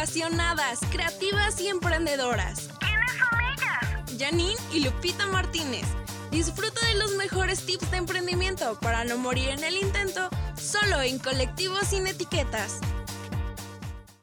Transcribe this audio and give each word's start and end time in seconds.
apasionadas, 0.00 0.80
creativas 0.90 1.60
y 1.60 1.68
emprendedoras. 1.68 2.70
¿Quiénes 2.80 3.12
son 3.18 3.38
ellas? 3.52 4.18
Janine 4.18 4.56
y 4.72 4.82
Lupita 4.82 5.26
Martínez. 5.26 5.84
Disfruta 6.30 6.80
de 6.86 6.94
los 6.94 7.16
mejores 7.16 7.66
tips 7.66 7.90
de 7.90 7.98
emprendimiento 7.98 8.78
para 8.80 9.04
no 9.04 9.18
morir 9.18 9.50
en 9.50 9.62
el 9.62 9.76
intento, 9.76 10.30
solo 10.56 11.02
en 11.02 11.18
Colectivos 11.18 11.88
Sin 11.88 12.06
Etiquetas. 12.06 12.80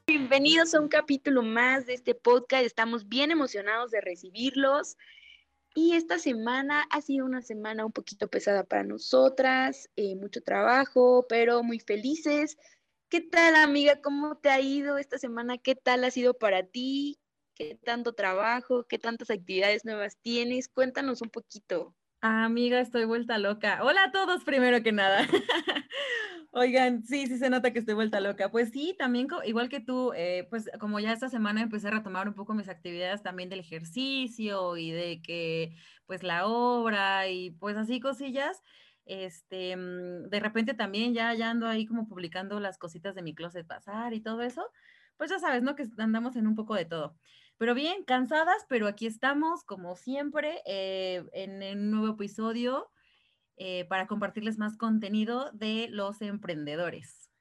Bienvenidos 0.07 0.73
a 0.73 0.81
un 0.81 0.87
capítulo 0.87 1.43
más 1.43 1.85
de 1.85 1.93
este 1.93 2.15
podcast. 2.15 2.65
Estamos 2.65 3.07
bien 3.07 3.29
emocionados 3.29 3.91
de 3.91 4.01
recibirlos. 4.01 4.97
Y 5.75 5.93
esta 5.93 6.17
semana 6.17 6.87
ha 6.89 7.01
sido 7.01 7.23
una 7.23 7.43
semana 7.43 7.85
un 7.85 7.91
poquito 7.91 8.27
pesada 8.29 8.63
para 8.63 8.83
nosotras, 8.83 9.91
eh, 9.95 10.15
mucho 10.15 10.41
trabajo, 10.41 11.27
pero 11.29 11.61
muy 11.61 11.79
felices 11.79 12.57
¿Qué 13.09 13.21
tal, 13.21 13.55
amiga? 13.55 14.01
¿Cómo 14.01 14.37
te 14.37 14.49
ha 14.49 14.59
ido 14.61 14.97
esta 14.97 15.17
semana? 15.17 15.57
¿Qué 15.57 15.75
tal 15.75 16.03
ha 16.03 16.11
sido 16.11 16.37
para 16.37 16.63
ti? 16.63 17.19
¿Qué 17.55 17.75
tanto 17.75 18.13
trabajo? 18.13 18.85
¿Qué 18.87 18.97
tantas 18.99 19.29
actividades 19.29 19.85
nuevas 19.85 20.17
tienes? 20.21 20.67
Cuéntanos 20.69 21.21
un 21.21 21.29
poquito. 21.29 21.95
Amiga, 22.21 22.79
estoy 22.79 23.05
vuelta 23.05 23.37
loca. 23.37 23.79
Hola 23.83 24.05
a 24.05 24.11
todos, 24.11 24.43
primero 24.43 24.81
que 24.81 24.91
nada. 24.91 25.27
Oigan, 26.51 27.03
sí, 27.03 27.27
sí 27.27 27.37
se 27.37 27.49
nota 27.51 27.71
que 27.71 27.79
estoy 27.79 27.93
vuelta 27.93 28.19
loca. 28.19 28.49
Pues 28.49 28.71
sí, 28.71 28.95
también 28.97 29.27
igual 29.45 29.69
que 29.69 29.79
tú, 29.81 30.13
eh, 30.15 30.47
pues 30.49 30.69
como 30.79 30.99
ya 30.99 31.13
esta 31.13 31.29
semana 31.29 31.61
empecé 31.61 31.89
a 31.89 31.91
retomar 31.91 32.27
un 32.27 32.33
poco 32.33 32.55
mis 32.55 32.69
actividades 32.69 33.21
también 33.21 33.49
del 33.49 33.59
ejercicio 33.59 34.77
y 34.77 34.91
de 34.91 35.21
que, 35.21 35.75
pues 36.07 36.23
la 36.23 36.47
obra 36.47 37.27
y 37.29 37.51
pues 37.51 37.77
así 37.77 37.99
cosillas 37.99 38.63
este, 39.07 39.75
mm, 39.75 40.29
de 40.29 40.39
repente 40.39 40.73
también 40.73 41.13
ya, 41.13 41.33
ya 41.33 41.49
ando 41.49 41.67
ahí 41.67 41.85
como 41.85 42.07
publicando 42.07 42.59
las 42.59 42.77
cositas 42.77 43.15
de 43.15 43.21
mi 43.21 43.33
closet 43.33 43.65
pasar 43.65 44.13
y 44.13 44.21
todo 44.21 44.41
eso, 44.41 44.69
pues 45.17 45.29
ya 45.29 45.39
sabes, 45.39 45.63
¿no? 45.63 45.75
Que 45.75 45.87
andamos 45.97 46.35
en 46.35 46.47
un 46.47 46.55
poco 46.55 46.75
de 46.75 46.85
todo. 46.85 47.17
Pero 47.57 47.73
bien, 47.73 48.03
cansadas, 48.03 48.65
pero 48.69 48.87
aquí 48.87 49.07
estamos, 49.07 49.63
como 49.63 49.95
siempre, 49.95 50.61
eh, 50.65 51.23
en 51.33 51.79
un 51.79 51.91
nuevo 51.91 52.13
episodio 52.13 52.91
eh, 53.57 53.85
para 53.85 54.05
compartirles 54.05 54.59
más 54.59 54.77
contenido 54.77 55.51
de 55.53 55.87
los 55.89 56.21
emprendedores. 56.21 57.31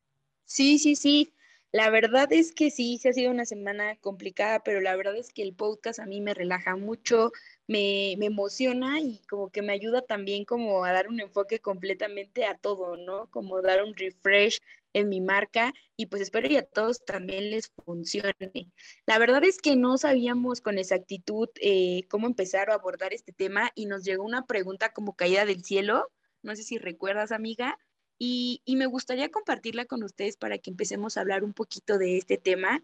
Sí, 0.46 0.78
sí, 0.78 0.96
sí. 0.96 1.34
La 1.72 1.90
verdad 1.90 2.32
es 2.32 2.52
que 2.52 2.70
sí, 2.70 2.98
se 2.98 3.10
ha 3.10 3.12
sido 3.12 3.30
una 3.30 3.44
semana 3.44 3.96
complicada, 3.96 4.62
pero 4.62 4.80
la 4.80 4.96
verdad 4.96 5.16
es 5.16 5.32
que 5.32 5.42
el 5.42 5.54
podcast 5.54 5.98
a 5.98 6.06
mí 6.06 6.20
me 6.20 6.32
relaja 6.32 6.76
mucho, 6.76 7.32
me, 7.66 8.12
emociona 8.12 9.00
y 9.00 9.18
como 9.28 9.50
que 9.50 9.62
me 9.62 9.72
ayuda 9.72 10.02
también 10.02 10.44
como 10.44 10.84
a 10.84 10.92
dar 10.92 11.08
un 11.08 11.20
enfoque 11.20 11.60
completamente 11.60 12.46
a 12.46 12.56
todo, 12.56 12.96
¿no? 12.96 13.28
Como 13.30 13.60
dar 13.62 13.82
un 13.82 13.94
refresh 13.94 14.60
en 14.92 15.08
mi 15.08 15.20
marca 15.20 15.74
y 15.96 16.06
pues 16.06 16.22
espero 16.22 16.48
que 16.48 16.58
a 16.58 16.66
todos 16.66 17.04
también 17.04 17.50
les 17.50 17.70
funcione. 17.84 18.70
La 19.04 19.18
verdad 19.18 19.44
es 19.44 19.58
que 19.58 19.76
no 19.76 19.98
sabíamos 19.98 20.60
con 20.60 20.78
exactitud 20.78 21.50
eh, 21.60 22.04
cómo 22.08 22.26
empezar 22.26 22.70
o 22.70 22.72
abordar 22.72 23.12
este 23.12 23.32
tema 23.32 23.70
y 23.74 23.86
nos 23.86 24.04
llegó 24.04 24.24
una 24.24 24.46
pregunta 24.46 24.92
como 24.92 25.14
caída 25.16 25.44
del 25.44 25.64
cielo, 25.64 26.10
no 26.42 26.56
sé 26.56 26.62
si 26.62 26.78
recuerdas 26.78 27.32
amiga, 27.32 27.78
y, 28.18 28.62
y 28.64 28.76
me 28.76 28.86
gustaría 28.86 29.30
compartirla 29.30 29.84
con 29.84 30.02
ustedes 30.02 30.36
para 30.36 30.58
que 30.58 30.70
empecemos 30.70 31.16
a 31.16 31.20
hablar 31.20 31.44
un 31.44 31.52
poquito 31.52 31.98
de 31.98 32.18
este 32.18 32.38
tema, 32.38 32.82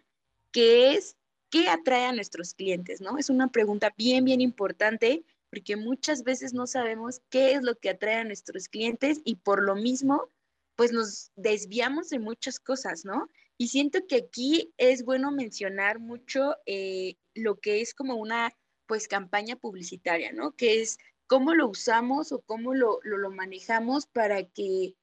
que 0.53 0.95
es 0.95 1.17
¿qué 1.51 1.69
atrae 1.69 2.07
a 2.07 2.13
nuestros 2.13 2.55
clientes? 2.55 3.01
¿no? 3.01 3.19
Es 3.19 3.31
una 3.31 3.49
pregunta 3.49 3.95
bien, 3.97 4.25
bien 4.25 4.41
importante 4.41 5.25
porque 5.53 5.77
muchas 5.77 6.25
veces 6.25 6.55
no 6.55 6.67
sabemos 6.67 7.21
qué 7.29 7.53
es 7.53 7.63
lo 7.63 7.75
que 7.75 7.91
atrae 7.91 8.15
a 8.15 8.25
nuestros 8.25 8.69
clientes 8.69 9.21
y 9.23 9.37
por 9.37 9.63
lo 9.63 9.75
mismo, 9.75 10.31
pues 10.77 10.93
nos 10.93 11.31
desviamos 11.37 12.09
de 12.09 12.19
muchas 12.19 12.59
cosas, 12.59 13.05
¿no? 13.05 13.29
Y 13.59 13.69
siento 13.69 14.07
que 14.07 14.17
aquí 14.17 14.73
es 14.79 15.05
bueno 15.05 15.31
mencionar 15.31 15.99
mucho 15.99 16.57
eh, 16.65 17.17
lo 17.35 17.61
que 17.61 17.83
es 17.83 17.93
como 17.93 18.15
una, 18.15 18.57
pues, 18.87 19.09
campaña 19.09 19.57
publicitaria, 19.57 20.33
¿no? 20.33 20.53
Que 20.53 20.81
es 20.81 20.97
cómo 21.27 21.55
lo 21.55 21.69
usamos 21.69 22.33
o 22.33 22.41
cómo 22.41 22.75
lo, 22.75 23.01
lo, 23.03 23.19
lo 23.19 23.31
manejamos 23.31 24.07
para 24.07 24.45
que 24.45 24.95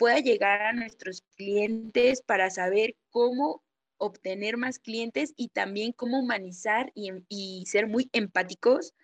pueda 0.00 0.18
llegar 0.18 0.62
a 0.62 0.72
nuestros 0.72 1.22
clientes, 1.36 2.22
para 2.22 2.48
saber 2.48 2.96
cómo 3.10 3.62
obtener 3.98 4.56
más 4.56 4.78
clientes 4.78 5.34
y 5.36 5.48
también 5.48 5.92
cómo 5.92 6.20
humanizar 6.20 6.90
y, 6.94 7.66
ser 7.66 7.86
muy 7.86 8.08
empáticos 8.14 8.94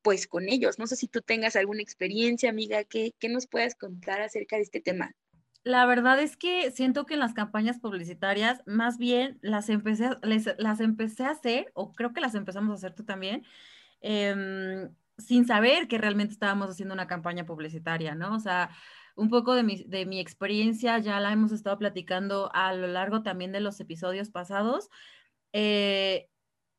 pues 0.00 0.26
con 0.26 0.48
ellos. 0.48 0.78
No 0.78 0.86
sé 0.86 0.96
si 0.96 1.08
tú 1.08 1.20
tengas 1.20 1.56
alguna 1.56 1.82
experiencia, 1.82 2.48
amiga, 2.48 2.84
¿qué, 2.84 3.12
nos 3.28 3.46
puedas 3.46 3.74
contar 3.74 4.22
acerca 4.22 4.56
de 4.56 4.62
este 4.62 4.80
tema? 4.80 5.12
La 5.62 5.84
verdad 5.84 6.18
es 6.20 6.38
que 6.38 6.70
siento 6.70 7.04
que 7.04 7.14
en 7.14 7.20
las 7.20 7.34
campañas 7.34 7.78
publicitarias, 7.78 8.62
más 8.64 8.96
bien 8.96 9.38
las 9.42 9.68
empecé, 9.68 10.08
las 10.22 10.80
empecé 10.80 11.24
a 11.24 11.30
hacer, 11.32 11.70
o 11.74 11.92
creo 11.92 12.14
que 12.14 12.22
las 12.22 12.34
empezamos 12.34 12.70
a 12.70 12.74
hacer 12.76 12.94
tú 12.94 13.04
también, 13.04 13.44
em, 14.00 14.88
sin 15.18 15.46
saber 15.46 15.88
que 15.88 15.98
realmente 15.98 16.32
estábamos 16.32 16.70
haciendo 16.70 16.94
una 16.94 17.06
campaña 17.06 17.46
publicitaria, 17.46 18.14
¿no? 18.14 18.34
O 18.34 18.40
sea, 18.40 18.70
un 19.16 19.30
poco 19.30 19.54
de 19.54 19.62
mi, 19.62 19.84
de 19.84 20.06
mi 20.06 20.20
experiencia, 20.20 20.98
ya 20.98 21.20
la 21.20 21.32
hemos 21.32 21.52
estado 21.52 21.78
platicando 21.78 22.50
a 22.54 22.74
lo 22.74 22.86
largo 22.86 23.22
también 23.22 23.52
de 23.52 23.60
los 23.60 23.80
episodios 23.80 24.30
pasados. 24.30 24.90
Eh, 25.52 26.28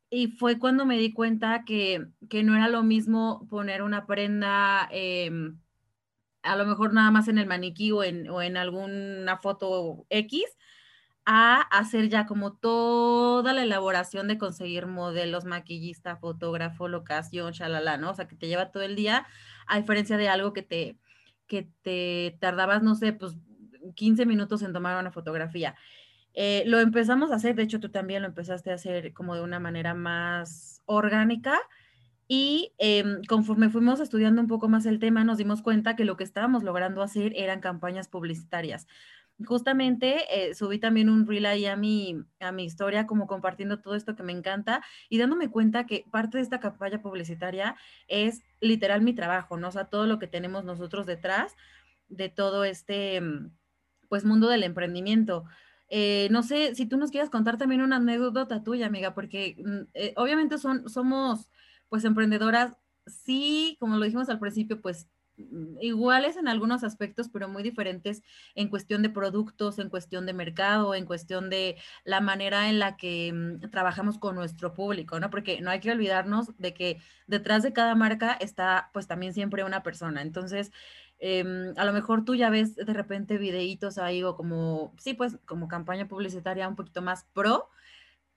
y 0.10 0.28
fue 0.30 0.60
cuando 0.60 0.86
me 0.86 0.98
di 0.98 1.14
cuenta 1.14 1.64
que, 1.66 2.08
que, 2.30 2.44
no 2.44 2.56
era 2.56 2.70
lo 2.70 2.84
mismo 2.84 3.48
poner 3.50 3.82
una 3.82 4.06
prenda, 4.06 4.88
em, 4.92 5.60
a 6.44 6.56
lo 6.56 6.66
mejor 6.66 6.94
nada 6.94 7.12
más 7.12 7.28
en 7.28 7.40
el 7.40 7.48
maniquí 7.48 7.92
o 7.92 8.04
en, 8.04 8.30
o 8.30 8.42
en 8.42 8.56
alguna 8.58 9.38
foto 9.38 10.06
X, 10.10 10.44
a 11.30 11.60
hacer 11.60 12.08
ya 12.08 12.26
como 12.26 12.54
toda 12.54 13.52
la 13.52 13.64
elaboración 13.64 14.30
de 14.30 14.38
conseguir 14.38 14.88
modelos, 14.88 15.44
maquillista, 15.44 16.16
fotógrafo, 16.16 16.88
locación, 16.88 17.52
shalala, 17.52 17.98
¿no? 17.98 18.12
O 18.12 18.14
sea, 18.14 18.30
que 18.30 18.38
te 18.38 18.48
lleva 18.48 18.72
todo 18.72 18.84
el 18.84 18.96
día, 18.96 19.28
a 19.68 19.78
diferencia 19.78 20.16
de 20.16 20.30
algo 20.30 20.54
que 20.54 20.62
te, 20.62 20.98
que 21.46 21.70
te 21.82 22.38
tardabas, 22.40 22.82
no 22.82 22.96
sé, 22.96 23.12
pues 23.12 23.36
15 23.96 24.26
minutos 24.26 24.62
en 24.62 24.72
tomar 24.72 24.98
una 24.98 25.12
fotografía. 25.12 25.76
Eh, 26.34 26.64
lo 26.66 26.80
empezamos 26.80 27.30
a 27.32 27.36
hacer, 27.36 27.56
de 27.56 27.64
hecho 27.64 27.82
tú 27.82 27.90
también 27.90 28.22
lo 28.22 28.30
empezaste 28.30 28.72
a 28.72 28.76
hacer 28.76 29.14
como 29.14 29.36
de 29.36 29.42
una 29.42 29.60
manera 29.60 29.94
más 29.94 30.82
orgánica 30.86 31.60
y 32.30 32.74
em, 32.78 33.22
conforme 33.28 33.70
fuimos 33.70 34.00
estudiando 34.00 34.42
un 34.42 34.48
poco 34.48 34.70
más 34.70 34.86
el 34.86 35.00
tema 35.00 35.24
nos 35.24 35.38
dimos 35.38 35.62
cuenta 35.62 35.96
que 35.96 36.06
lo 36.06 36.18
que 36.18 36.26
estábamos 36.26 36.64
logrando 36.64 37.02
hacer 37.02 37.34
eran 37.36 37.62
campañas 37.62 38.08
publicitarias 38.10 38.86
justamente 39.46 40.26
eh, 40.30 40.56
subí 40.56 40.80
también 40.80 41.10
un 41.10 41.28
reel 41.28 41.46
ahí 41.46 41.66
a 41.66 41.76
mi, 41.76 42.24
a 42.40 42.52
mi 42.52 42.64
historia, 42.66 43.06
como 43.06 43.28
compartiendo 43.28 43.80
todo 43.80 43.96
esto 43.96 44.16
que 44.16 44.24
me 44.24 44.32
encanta 44.32 44.84
y 45.10 45.18
dándome 45.18 45.50
cuenta 45.50 45.86
que 45.86 46.06
parte 46.12 46.38
de 46.38 46.44
esta 46.44 46.60
campaña 46.60 47.02
publicitaria 47.02 47.76
es 48.08 48.44
literal 48.62 49.02
mi 49.02 49.14
trabajo, 49.14 49.58
¿no? 49.58 49.68
O 49.68 49.72
sea, 49.72 49.86
todo 49.86 50.08
lo 50.08 50.20
que 50.20 50.28
tenemos 50.28 50.66
nosotros 50.66 51.06
detrás 51.06 51.56
de 52.10 52.30
todo 52.30 52.64
este, 52.64 53.22
mm, 53.22 53.52
pues, 54.10 54.26
mundo 54.26 54.48
del 54.50 54.64
emprendimiento. 54.64 55.46
Eh, 55.90 56.28
no 56.32 56.44
sé 56.44 56.76
si 56.76 56.86
tú 56.86 56.98
nos 56.98 57.12
quieras 57.12 57.30
contar 57.30 57.58
también 57.58 57.82
una 57.82 57.98
anécdota 57.98 58.64
tuya, 58.64 58.88
amiga, 58.88 59.14
porque 59.14 59.56
mm, 59.64 59.90
eh, 59.94 60.14
obviamente 60.18 60.58
son, 60.58 60.90
somos, 60.90 61.50
pues, 61.90 62.06
emprendedoras, 62.06 62.78
sí, 63.06 63.78
como 63.80 63.98
lo 63.98 64.06
dijimos 64.06 64.30
al 64.30 64.40
principio, 64.40 64.82
pues 64.82 65.08
iguales 65.82 66.36
en 66.38 66.48
algunos 66.48 66.84
aspectos, 66.84 67.30
pero 67.30 67.48
muy 67.48 67.64
diferentes 67.64 68.24
en 68.56 68.70
cuestión 68.70 69.04
de 69.04 69.10
productos, 69.10 69.80
en 69.80 69.90
cuestión 69.90 70.26
de 70.26 70.34
mercado, 70.34 70.96
en 70.96 71.06
cuestión 71.06 71.50
de 71.50 71.78
la 72.04 72.22
manera 72.22 72.70
en 72.70 72.80
la 72.80 72.98
que 72.98 73.32
mm, 73.34 73.70
trabajamos 73.70 74.18
con 74.18 74.36
nuestro 74.36 74.74
público, 74.74 75.20
¿no? 75.20 75.30
Porque 75.30 75.62
no 75.62 75.70
hay 75.70 75.80
que 75.80 75.92
olvidarnos 75.92 76.58
de 76.58 76.74
que 76.74 76.98
detrás 77.28 77.64
de 77.64 77.74
cada 77.74 77.96
marca 77.96 78.34
está 78.34 78.90
pues 78.94 79.08
también 79.08 79.34
siempre 79.34 79.64
una 79.64 79.84
persona. 79.84 80.22
Entonces, 80.22 80.72
em, 81.20 81.74
a 81.78 81.86
lo 81.86 81.94
mejor 81.94 82.26
tú 82.26 82.36
ya 82.36 82.50
ves 82.50 82.76
de 82.76 82.94
repente 82.94 83.38
videitos 83.38 83.98
ahí 83.98 84.24
o 84.24 84.36
como, 84.36 84.94
sí, 84.98 85.14
pues 85.14 85.38
como 85.46 85.68
campaña 85.68 86.08
publicitaria 86.08 86.68
un 86.68 86.76
poquito 86.76 87.02
más 87.02 87.26
pro, 87.34 87.70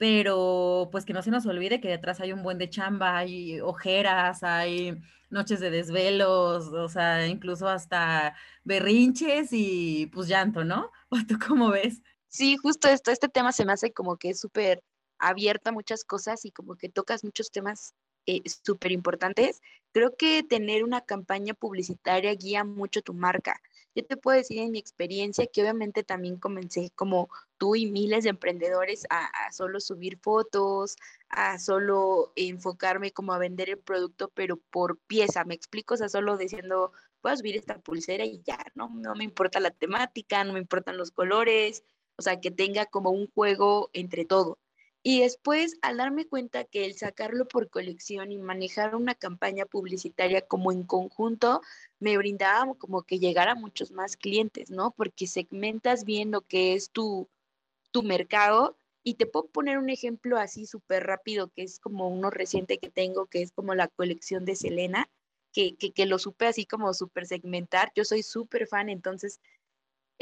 pero 0.00 0.88
pues 0.90 1.04
que 1.04 1.12
no 1.12 1.20
se 1.20 1.30
nos 1.30 1.44
olvide 1.44 1.78
que 1.78 1.88
detrás 1.88 2.20
hay 2.20 2.32
un 2.32 2.42
buen 2.42 2.56
de 2.56 2.70
chamba, 2.70 3.18
hay 3.18 3.60
ojeras, 3.60 4.42
hay 4.42 4.98
noches 5.28 5.60
de 5.60 5.68
desvelos, 5.68 6.68
o 6.68 6.88
sea, 6.88 7.26
incluso 7.26 7.68
hasta 7.68 8.34
berrinches 8.64 9.50
y 9.52 10.06
pues 10.06 10.26
llanto, 10.26 10.64
¿no? 10.64 10.90
¿O 11.10 11.18
tú 11.28 11.38
cómo 11.46 11.68
ves? 11.68 12.00
Sí, 12.28 12.56
justo 12.56 12.88
esto, 12.88 13.10
este 13.10 13.28
tema 13.28 13.52
se 13.52 13.66
me 13.66 13.74
hace 13.74 13.92
como 13.92 14.16
que 14.16 14.30
es 14.30 14.40
súper 14.40 14.82
abierto 15.18 15.68
a 15.68 15.74
muchas 15.74 16.02
cosas 16.04 16.46
y 16.46 16.50
como 16.50 16.76
que 16.76 16.88
tocas 16.88 17.22
muchos 17.22 17.50
temas 17.50 17.92
eh, 18.24 18.40
súper 18.64 18.92
importantes. 18.92 19.60
Creo 19.92 20.16
que 20.16 20.42
tener 20.42 20.82
una 20.82 21.02
campaña 21.02 21.52
publicitaria 21.52 22.32
guía 22.32 22.64
mucho 22.64 23.02
tu 23.02 23.12
marca. 23.12 23.60
Yo 23.94 24.04
te 24.06 24.16
puedo 24.16 24.38
decir 24.38 24.58
en 24.58 24.70
mi 24.70 24.78
experiencia 24.78 25.46
que 25.46 25.62
obviamente 25.62 26.04
también 26.04 26.38
comencé 26.38 26.90
como 26.94 27.28
tú 27.58 27.74
y 27.74 27.86
miles 27.90 28.24
de 28.24 28.30
emprendedores 28.30 29.04
a, 29.10 29.28
solo 29.52 29.80
subir 29.80 30.18
fotos, 30.18 30.96
a 31.28 31.58
solo 31.58 32.32
enfocarme 32.36 33.10
como 33.10 33.32
a 33.32 33.38
vender 33.38 33.68
el 33.70 33.78
producto, 33.78 34.30
pero 34.34 34.56
por 34.56 34.98
pieza, 34.98 35.44
me 35.44 35.54
explico, 35.54 35.94
o 35.94 35.96
sea, 35.96 36.08
solo 36.08 36.36
diciendo, 36.36 36.92
voy 37.22 37.32
a 37.32 37.36
subir 37.36 37.56
esta 37.56 37.78
pulsera 37.80 38.24
y 38.24 38.42
ya, 38.42 38.58
¿no? 38.74 38.90
No 38.94 39.14
me 39.16 39.24
importa 39.24 39.58
la 39.60 39.70
temática, 39.70 40.44
no 40.44 40.52
me 40.52 40.60
importan 40.60 40.96
los 40.96 41.10
colores, 41.10 41.82
o 42.16 42.22
sea, 42.22 42.40
que 42.40 42.50
tenga 42.50 42.86
como 42.86 43.10
un 43.10 43.28
juego 43.32 43.90
entre 43.92 44.24
todo. 44.24 44.58
Y 45.02 45.20
después, 45.20 45.78
al 45.80 45.96
darme 45.96 46.26
cuenta 46.26 46.64
que 46.64 46.84
el 46.84 46.94
sacarlo 46.94 47.48
por 47.48 47.70
colección 47.70 48.32
y 48.32 48.38
manejar 48.38 48.94
una 48.94 49.14
campaña 49.14 49.64
publicitaria 49.64 50.42
como 50.42 50.72
en 50.72 50.82
conjunto, 50.82 51.62
me 52.00 52.18
brindaba 52.18 52.74
como 52.74 53.02
que 53.02 53.18
llegar 53.18 53.48
a 53.48 53.54
muchos 53.54 53.92
más 53.92 54.16
clientes, 54.18 54.70
¿no? 54.70 54.90
Porque 54.90 55.26
segmentas 55.26 56.04
bien 56.04 56.30
lo 56.30 56.42
que 56.42 56.74
es 56.74 56.90
tu, 56.90 57.28
tu 57.92 58.02
mercado. 58.02 58.76
Y 59.02 59.14
te 59.14 59.24
puedo 59.24 59.46
poner 59.46 59.78
un 59.78 59.88
ejemplo 59.88 60.36
así 60.36 60.66
súper 60.66 61.06
rápido, 61.06 61.48
que 61.48 61.62
es 61.62 61.78
como 61.78 62.08
uno 62.08 62.28
reciente 62.28 62.78
que 62.78 62.90
tengo, 62.90 63.24
que 63.26 63.40
es 63.40 63.52
como 63.52 63.74
la 63.74 63.88
colección 63.88 64.44
de 64.44 64.56
Selena, 64.56 65.08
que, 65.52 65.76
que, 65.76 65.92
que 65.92 66.04
lo 66.04 66.18
supe 66.18 66.46
así 66.46 66.66
como 66.66 66.92
súper 66.92 67.26
segmentar. 67.26 67.90
Yo 67.96 68.04
soy 68.04 68.22
súper 68.22 68.66
fan, 68.66 68.90
entonces 68.90 69.40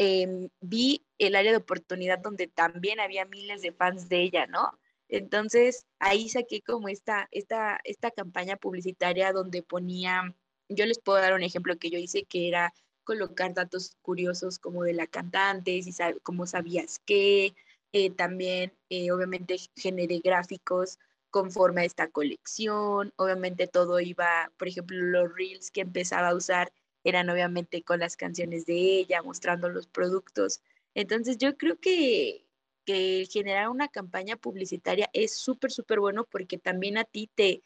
Em, 0.01 0.49
vi 0.61 1.05
el 1.19 1.35
área 1.35 1.51
de 1.51 1.59
oportunidad 1.59 2.21
donde 2.21 2.47
también 2.47 3.01
había 3.01 3.25
miles 3.25 3.63
de 3.63 3.73
fans 3.73 4.09
de 4.09 4.23
ella, 4.23 4.47
¿no? 4.47 4.71
Entonces 5.09 5.87
ahí 5.99 6.29
saqué 6.29 6.63
como 6.63 6.89
esta, 6.89 7.29
esta, 7.33 7.81
esta 7.83 8.13
campaña 8.13 8.57
publicitaria 8.57 9.33
donde 9.33 9.63
ponía, 9.65 10.35
yo 10.69 10.87
les 10.87 11.01
puedo 11.01 11.19
dar 11.21 11.35
un 11.35 11.43
ejemplo 11.43 11.77
que 11.79 11.91
yo 11.91 11.99
hice 11.99 12.23
que 12.25 12.47
era 12.49 12.73
colocar 13.03 13.55
datos 13.55 13.97
curiosos 14.03 14.61
como 14.61 14.85
de 14.85 14.93
la 14.93 15.09
cantante, 15.09 15.83
si 15.83 15.93
cómo 16.23 16.47
sabías 16.47 17.01
qué, 17.05 17.57
eh, 17.93 18.11
también 18.11 18.73
eh, 18.91 19.11
obviamente 19.11 19.57
generé 19.75 20.21
gráficos 20.21 20.99
conforme 21.31 21.83
a 21.83 21.85
esta 21.85 22.09
colección, 22.09 23.13
obviamente 23.17 23.67
todo 23.67 23.99
iba, 23.99 24.53
por 24.57 24.69
ejemplo, 24.69 24.97
los 24.99 25.35
reels 25.35 25.71
que 25.73 25.81
empezaba 25.81 26.29
a 26.29 26.35
usar 26.37 26.73
eran 27.05 27.31
obviamente 27.31 27.83
con 27.83 28.01
las 28.01 28.17
canciones 28.17 28.67
de 28.67 28.75
ella, 28.75 29.23
mostrando 29.23 29.69
los 29.69 29.87
productos. 29.87 30.63
Entonces 30.95 31.39
yo 31.39 31.57
creo 31.57 31.79
que, 31.79 32.47
que 32.85 33.27
generar 33.31 33.69
una 33.69 33.89
campaña 33.89 34.37
publicitaria 34.37 35.09
es 35.13 35.35
súper, 35.37 35.71
súper 35.71 36.01
bueno 36.01 36.25
porque 36.25 36.59
también 36.59 36.99
a 36.99 37.05
ti 37.05 37.31
te, 37.35 37.63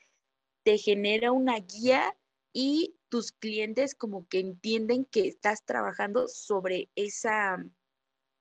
te 0.62 0.78
genera 0.78 1.32
una 1.32 1.58
guía 1.58 2.16
y 2.52 2.96
tus 3.08 3.32
clientes 3.32 3.94
como 3.94 4.26
que 4.28 4.40
entienden 4.40 5.04
que 5.04 5.26
estás 5.26 5.64
trabajando 5.64 6.28
sobre 6.28 6.90
esa, 6.94 7.64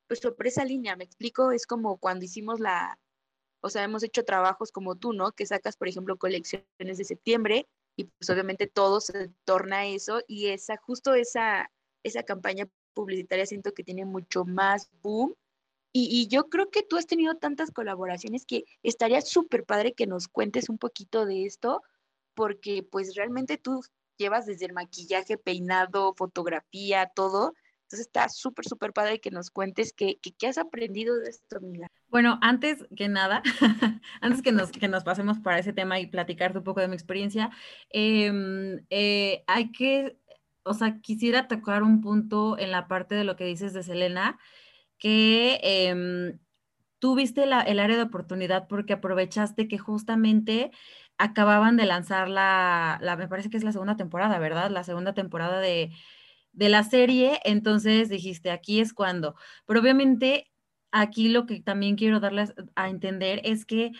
pues 0.08 0.20
sobre 0.20 0.50
esa 0.50 0.66
línea, 0.66 0.96
me 0.96 1.04
explico, 1.04 1.52
es 1.52 1.66
como 1.66 1.98
cuando 1.98 2.26
hicimos 2.26 2.60
la, 2.60 3.00
o 3.62 3.70
sea, 3.70 3.84
hemos 3.84 4.04
hecho 4.04 4.26
trabajos 4.26 4.72
como 4.72 4.96
tú, 4.96 5.14
¿no? 5.14 5.32
Que 5.32 5.46
sacas, 5.46 5.78
por 5.78 5.88
ejemplo, 5.88 6.18
colecciones 6.18 6.98
de 6.98 7.06
septiembre 7.06 7.68
y 7.96 8.06
pues 8.06 8.30
obviamente 8.30 8.68
todo 8.68 9.02
se 9.02 9.30
torna 9.46 9.80
a 9.80 9.86
eso 9.86 10.22
y 10.28 10.48
esa, 10.48 10.78
justo 10.78 11.14
esa, 11.14 11.72
esa 12.04 12.24
campaña 12.24 12.68
publicitaria 12.94 13.46
siento 13.46 13.74
que 13.74 13.84
tiene 13.84 14.06
mucho 14.06 14.46
más 14.46 14.90
boom 15.02 15.36
y, 15.94 16.08
y, 16.10 16.28
yo 16.28 16.48
creo 16.48 16.70
que 16.72 16.84
tú 16.84 16.96
has 16.96 17.06
tenido 17.06 17.36
tantas 17.36 17.72
colaboraciones 17.72 18.46
que 18.46 18.64
estaría 18.82 19.20
súper 19.20 19.66
padre 19.66 19.94
que 19.94 20.08
nos 20.08 20.30
cuentes 20.30 20.70
un 20.70 20.78
poquito 20.78 21.26
de 21.26 21.46
esto, 21.46 21.82
porque 22.34 22.82
pues 22.90 23.14
realmente 23.16 23.58
tú 23.58 23.82
llevas 24.18 24.46
desde 24.46 24.68
el 24.68 24.74
maquillaje, 24.74 25.38
peinado, 25.38 26.14
fotografía, 26.16 27.12
todo. 27.14 27.54
Entonces 27.92 28.08
está 28.08 28.30
súper, 28.30 28.66
súper 28.66 28.94
padre 28.94 29.20
que 29.20 29.32
nos 29.32 29.50
cuentes 29.50 29.92
qué, 29.92 30.18
qué, 30.22 30.48
has 30.48 30.58
aprendido 30.58 31.18
de 31.18 31.30
esto, 31.30 31.60
Mila. 31.60 31.88
Bueno, 32.08 32.40
antes 32.42 32.86
que 32.96 33.10
nada, 33.10 33.44
antes 34.22 34.42
que 34.42 34.54
nos, 34.54 34.72
que 34.72 34.88
nos 34.88 35.04
pasemos 35.04 35.40
para 35.40 35.60
ese 35.60 35.74
tema 35.74 36.00
y 36.00 36.08
platicarte 36.08 36.60
un 36.60 36.64
poco 36.64 36.80
de 36.80 36.88
mi 36.88 36.94
experiencia, 36.94 37.52
eh, 37.90 38.32
eh, 38.92 39.44
hay 39.46 39.74
que, 39.74 40.18
o 40.64 40.74
sea, 40.74 41.02
quisiera 41.02 41.50
tocar 41.50 41.84
un 41.84 42.00
punto 42.00 42.58
en 42.58 42.72
la 42.72 42.88
parte 42.88 43.16
de 43.16 43.26
lo 43.26 43.36
que 43.36 43.44
dices 43.44 43.74
de 43.74 43.84
Selena, 43.84 44.40
que 44.98 45.60
eh, 45.62 46.38
tú 47.00 47.16
viste 47.16 47.46
la, 47.46 47.60
el 47.60 47.82
área 47.82 47.98
de 47.98 48.04
oportunidad 48.04 48.70
porque 48.70 48.94
aprovechaste 48.94 49.68
que 49.68 49.78
justamente 49.78 50.72
acababan 51.18 51.76
de 51.76 51.88
lanzar 51.88 52.30
la, 52.30 53.00
la, 53.02 53.18
me 53.18 53.28
parece 53.28 53.50
que 53.50 53.58
es 53.58 53.66
la 53.66 53.74
segunda 53.74 53.98
temporada, 53.98 54.40
¿verdad? 54.40 54.72
La 54.72 54.86
segunda 54.86 55.14
temporada 55.14 55.60
de 55.60 55.92
de 56.54 56.70
la 56.70 56.84
serie, 56.84 57.40
entonces 57.46 58.10
dijiste, 58.10 58.52
aquí 58.52 58.80
es 58.82 58.94
cuando. 58.94 59.36
Pero 59.66 59.80
obviamente 59.82 60.52
aquí 60.92 61.30
lo 61.30 61.46
que 61.46 61.62
también 61.62 61.96
quiero 61.96 62.20
darles 62.20 62.54
a 62.76 62.90
entender 62.90 63.42
es 63.46 63.66
que 63.66 63.92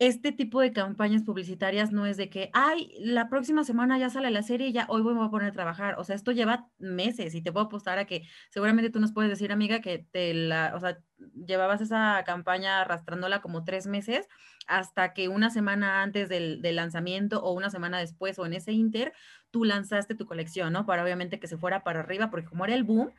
este 0.00 0.32
tipo 0.32 0.60
de 0.60 0.72
campañas 0.72 1.22
publicitarias 1.22 1.92
no 1.92 2.04
es 2.04 2.16
de 2.16 2.28
que, 2.28 2.50
ay, 2.52 2.92
la 2.98 3.28
próxima 3.28 3.62
semana 3.62 3.96
ya 3.96 4.10
sale 4.10 4.30
la 4.30 4.42
serie 4.42 4.68
y 4.68 4.72
ya 4.72 4.86
hoy 4.88 5.02
voy 5.02 5.14
a 5.24 5.30
poner 5.30 5.50
a 5.50 5.52
trabajar. 5.52 5.94
O 5.98 6.04
sea, 6.04 6.16
esto 6.16 6.32
lleva 6.32 6.68
meses 6.78 7.34
y 7.34 7.42
te 7.42 7.52
puedo 7.52 7.66
apostar 7.66 7.98
a 7.98 8.04
que 8.04 8.26
seguramente 8.50 8.90
tú 8.90 8.98
nos 8.98 9.12
puedes 9.12 9.30
decir, 9.30 9.52
amiga, 9.52 9.80
que 9.80 9.98
te 9.98 10.34
la, 10.34 10.72
o 10.74 10.80
sea, 10.80 10.98
llevabas 11.46 11.80
esa 11.80 12.22
campaña 12.26 12.80
arrastrándola 12.80 13.40
como 13.40 13.64
tres 13.64 13.86
meses 13.86 14.28
hasta 14.66 15.12
que 15.14 15.28
una 15.28 15.50
semana 15.50 16.02
antes 16.02 16.28
del, 16.28 16.60
lanzamiento 16.74 17.42
o 17.42 17.52
una 17.52 17.70
semana 17.70 17.98
después 18.00 18.38
o 18.38 18.46
en 18.46 18.54
ese 18.54 18.72
inter, 18.72 19.12
tú 19.50 19.64
lanzaste 19.64 20.16
tu 20.16 20.26
colección, 20.26 20.72
¿no? 20.72 20.86
Para 20.86 21.04
obviamente 21.04 21.38
que 21.38 21.46
se 21.46 21.58
fuera 21.58 21.84
para 21.84 22.00
arriba, 22.00 22.30
porque 22.30 22.48
como 22.48 22.64
era 22.64 22.74
el 22.74 22.84
boom, 22.84 23.12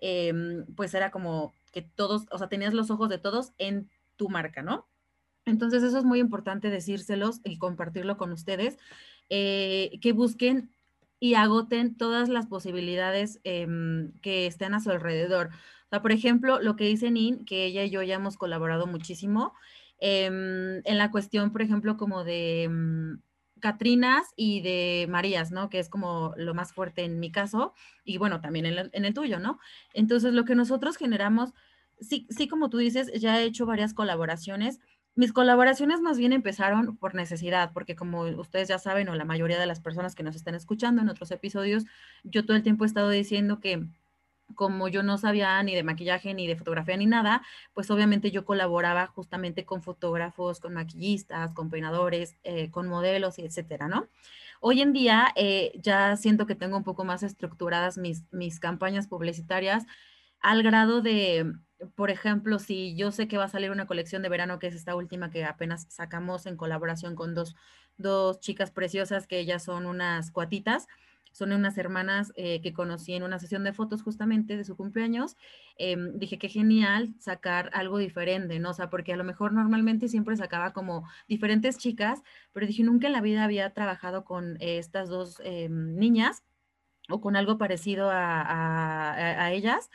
eh, 0.00 0.32
pues 0.76 0.94
era 0.94 1.10
como 1.10 1.52
que 1.72 1.82
todos, 1.82 2.26
o 2.30 2.38
sea, 2.38 2.48
tenías 2.48 2.74
los 2.74 2.90
ojos 2.90 3.08
de 3.08 3.18
todos 3.18 3.52
en 3.58 3.90
tu 4.16 4.28
marca, 4.28 4.62
¿no? 4.62 4.86
Entonces 5.44 5.82
eso 5.82 5.98
es 5.98 6.04
muy 6.04 6.20
importante 6.20 6.70
decírselos 6.70 7.40
y 7.44 7.58
compartirlo 7.58 8.16
con 8.16 8.32
ustedes, 8.32 8.78
eh, 9.28 9.98
que 10.00 10.12
busquen 10.12 10.70
y 11.18 11.34
agoten 11.34 11.96
todas 11.96 12.28
las 12.28 12.46
posibilidades 12.46 13.40
eh, 13.44 13.66
que 14.22 14.46
estén 14.46 14.74
a 14.74 14.80
su 14.80 14.90
alrededor. 14.90 15.48
O 15.48 15.88
sea, 15.90 16.02
por 16.02 16.12
ejemplo, 16.12 16.60
lo 16.60 16.76
que 16.76 16.84
dice 16.84 17.10
Nin, 17.10 17.44
que 17.44 17.64
ella 17.64 17.84
y 17.84 17.90
yo 17.90 18.02
ya 18.02 18.16
hemos 18.16 18.36
colaborado 18.36 18.86
muchísimo, 18.86 19.52
eh, 20.00 20.26
en 20.26 20.98
la 20.98 21.10
cuestión, 21.12 21.52
por 21.52 21.62
ejemplo, 21.62 21.96
como 21.96 22.24
de 22.24 22.68
mm, 22.68 23.20
Catrinas 23.60 24.32
y 24.34 24.60
de 24.62 25.06
Marías, 25.08 25.52
¿no? 25.52 25.70
Que 25.70 25.78
es 25.78 25.88
como 25.88 26.34
lo 26.36 26.54
más 26.54 26.72
fuerte 26.72 27.04
en 27.04 27.20
mi 27.20 27.30
caso 27.30 27.72
y 28.04 28.18
bueno, 28.18 28.40
también 28.40 28.66
en, 28.66 28.90
en, 28.92 29.04
el 29.04 29.14
tuyo, 29.14 29.38
¿no? 29.38 29.60
Entonces, 29.94 30.34
lo 30.34 30.44
que 30.44 30.56
nosotros 30.56 30.96
generamos, 30.96 31.52
sí, 32.00 32.26
sí, 32.30 32.48
como 32.48 32.68
tú 32.68 32.78
dices, 32.78 33.12
ya 33.20 33.40
he 33.40 33.44
hecho 33.44 33.64
varias 33.64 33.94
colaboraciones. 33.94 34.80
Mis 35.14 35.32
colaboraciones 35.32 36.00
más 36.00 36.16
bien 36.16 36.32
empezaron 36.32 36.96
por 36.96 37.14
necesidad, 37.14 37.72
porque 37.74 37.94
como 37.94 38.22
ustedes 38.22 38.68
ya 38.68 38.78
saben, 38.78 39.08
o 39.08 39.14
la 39.14 39.26
mayoría 39.26 39.58
de 39.58 39.66
las 39.66 39.80
personas 39.80 40.14
que 40.14 40.22
nos 40.22 40.36
están 40.36 40.54
escuchando 40.54 41.02
en 41.02 41.10
otros 41.10 41.30
episodios, 41.30 41.84
yo 42.24 42.46
todo 42.46 42.56
el 42.56 42.62
tiempo 42.62 42.84
he 42.84 42.86
estado 42.86 43.10
diciendo 43.10 43.60
que 43.60 43.84
como 44.54 44.88
yo 44.88 45.02
no 45.02 45.18
sabía 45.18 45.62
ni 45.62 45.74
de 45.74 45.82
maquillaje, 45.82 46.34
ni 46.34 46.46
de 46.46 46.56
fotografía, 46.56 46.96
ni 46.96 47.06
nada, 47.06 47.42
pues 47.74 47.90
obviamente 47.90 48.30
yo 48.30 48.44
colaboraba 48.44 49.06
justamente 49.06 49.64
con 49.64 49.82
fotógrafos, 49.82 50.60
con 50.60 50.74
maquillistas, 50.74 51.54
con 51.54 51.70
peinadores, 51.70 52.36
eh, 52.42 52.70
con 52.70 52.88
modelos, 52.88 53.38
etcétera, 53.38 53.88
¿no? 53.88 54.08
Hoy 54.60 54.80
en 54.80 54.92
día 54.92 55.32
eh, 55.36 55.72
ya 55.82 56.16
siento 56.16 56.46
que 56.46 56.54
tengo 56.54 56.76
un 56.76 56.84
poco 56.84 57.04
más 57.04 57.22
estructuradas 57.22 57.98
mis, 57.98 58.24
mis 58.32 58.60
campañas 58.60 59.08
publicitarias 59.08 59.84
al 60.40 60.62
grado 60.62 61.00
de, 61.02 61.52
por 61.94 62.10
ejemplo, 62.10 62.58
si 62.58 62.94
yo 62.96 63.10
sé 63.12 63.28
que 63.28 63.38
va 63.38 63.44
a 63.44 63.48
salir 63.48 63.70
una 63.70 63.86
colección 63.86 64.22
de 64.22 64.28
verano, 64.28 64.58
que 64.58 64.66
es 64.66 64.74
esta 64.74 64.94
última 64.94 65.30
que 65.30 65.44
apenas 65.44 65.86
sacamos 65.88 66.46
en 66.46 66.56
colaboración 66.56 67.14
con 67.14 67.34
dos, 67.34 67.56
dos 67.96 68.40
chicas 68.40 68.70
preciosas, 68.70 69.26
que 69.26 69.38
ellas 69.38 69.64
son 69.64 69.86
unas 69.86 70.30
cuatitas, 70.30 70.86
son 71.32 71.52
unas 71.52 71.78
hermanas 71.78 72.32
eh, 72.36 72.60
que 72.60 72.74
conocí 72.74 73.14
en 73.14 73.22
una 73.22 73.38
sesión 73.38 73.64
de 73.64 73.72
fotos 73.72 74.02
justamente 74.02 74.56
de 74.56 74.64
su 74.64 74.76
cumpleaños. 74.76 75.36
Eh, 75.78 75.96
dije 76.14 76.38
que 76.38 76.48
genial 76.48 77.14
sacar 77.18 77.70
algo 77.72 77.98
diferente, 77.98 78.58
¿no? 78.58 78.70
O 78.70 78.74
sea, 78.74 78.90
porque 78.90 79.14
a 79.14 79.16
lo 79.16 79.24
mejor 79.24 79.52
normalmente 79.52 80.08
siempre 80.08 80.36
sacaba 80.36 80.72
como 80.74 81.08
diferentes 81.28 81.78
chicas, 81.78 82.22
pero 82.52 82.66
dije 82.66 82.82
nunca 82.82 83.06
en 83.06 83.14
la 83.14 83.22
vida 83.22 83.44
había 83.44 83.70
trabajado 83.70 84.24
con 84.24 84.56
eh, 84.60 84.78
estas 84.78 85.08
dos 85.08 85.40
em, 85.44 85.96
niñas 85.96 86.44
o 87.08 87.20
con 87.20 87.34
algo 87.34 87.58
parecido 87.58 88.10
a, 88.10 88.42
a, 88.42 89.44
a 89.44 89.52
ellas. 89.52 89.90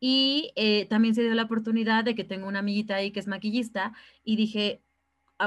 Y 0.00 0.52
eh, 0.56 0.86
también 0.86 1.14
se 1.14 1.22
dio 1.22 1.34
la 1.34 1.44
oportunidad 1.44 2.04
de 2.04 2.14
que 2.14 2.24
tengo 2.24 2.48
una 2.48 2.60
amiguita 2.60 2.96
ahí 2.96 3.12
que 3.12 3.20
es 3.20 3.26
maquillista 3.28 3.92
y 4.24 4.36
dije, 4.36 4.82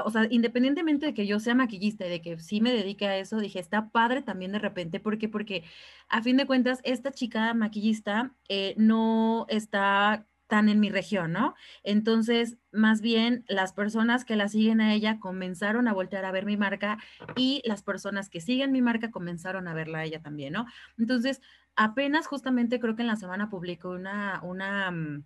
o 0.06 0.10
sea, 0.12 0.28
independientemente 0.30 1.06
de 1.08 1.14
que 1.14 1.28
yo 1.28 1.40
sea 1.40 1.56
maquillista 1.56 2.06
y 2.06 2.10
de 2.10 2.22
que 2.22 2.40
sí 2.40 2.62
me 2.62 2.74
dedique 2.74 3.06
a 3.08 3.18
eso, 3.18 3.40
dije, 3.40 3.60
está 3.60 3.90
padre 3.90 4.22
también 4.22 4.52
de 4.52 4.60
repente, 4.60 5.00
¿por 5.00 5.18
qué? 5.18 5.30
Porque 5.30 5.64
a 6.10 6.22
fin 6.24 6.38
de 6.38 6.48
cuentas, 6.48 6.80
esta 6.84 7.12
chica 7.12 7.54
maquillista 7.54 8.34
eh, 8.50 8.74
no 8.78 9.46
está 9.50 10.26
tan 10.48 10.70
en 10.70 10.80
mi 10.80 10.90
región, 10.90 11.32
¿no? 11.32 11.56
Entonces, 11.84 12.58
más 12.72 13.02
bien, 13.02 13.46
las 13.48 13.74
personas 13.74 14.26
que 14.26 14.36
la 14.36 14.50
siguen 14.50 14.82
a 14.82 14.94
ella 14.94 15.20
comenzaron 15.20 15.88
a 15.88 15.94
voltear 15.94 16.26
a 16.26 16.32
ver 16.32 16.46
mi 16.46 16.58
marca 16.58 16.98
y 17.36 17.62
las 17.66 17.84
personas 17.84 18.30
que 18.30 18.42
siguen 18.42 18.72
mi 18.72 18.82
marca 18.82 19.12
comenzaron 19.12 19.68
a 19.68 19.74
verla 19.74 20.00
a 20.00 20.04
ella 20.06 20.22
también, 20.22 20.54
¿no? 20.54 20.66
Entonces, 20.98 21.42
apenas 21.76 22.28
justamente 22.28 22.80
creo 22.80 22.96
que 22.96 23.02
en 23.02 23.08
la 23.08 23.16
semana 23.16 23.50
publicó 23.50 23.90
una, 23.90 24.42
una, 24.44 24.92
mm, 24.92 25.24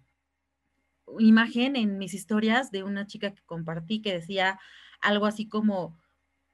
imagen 1.20 1.76
en 1.76 1.98
mis 1.98 2.14
historias 2.14 2.72
de 2.72 2.84
una 2.84 3.08
chica 3.08 3.34
que 3.34 3.44
compartí 3.44 4.02
que 4.02 4.14
decía 4.14 4.60
algo 5.02 5.26
así 5.26 5.48
como 5.48 5.98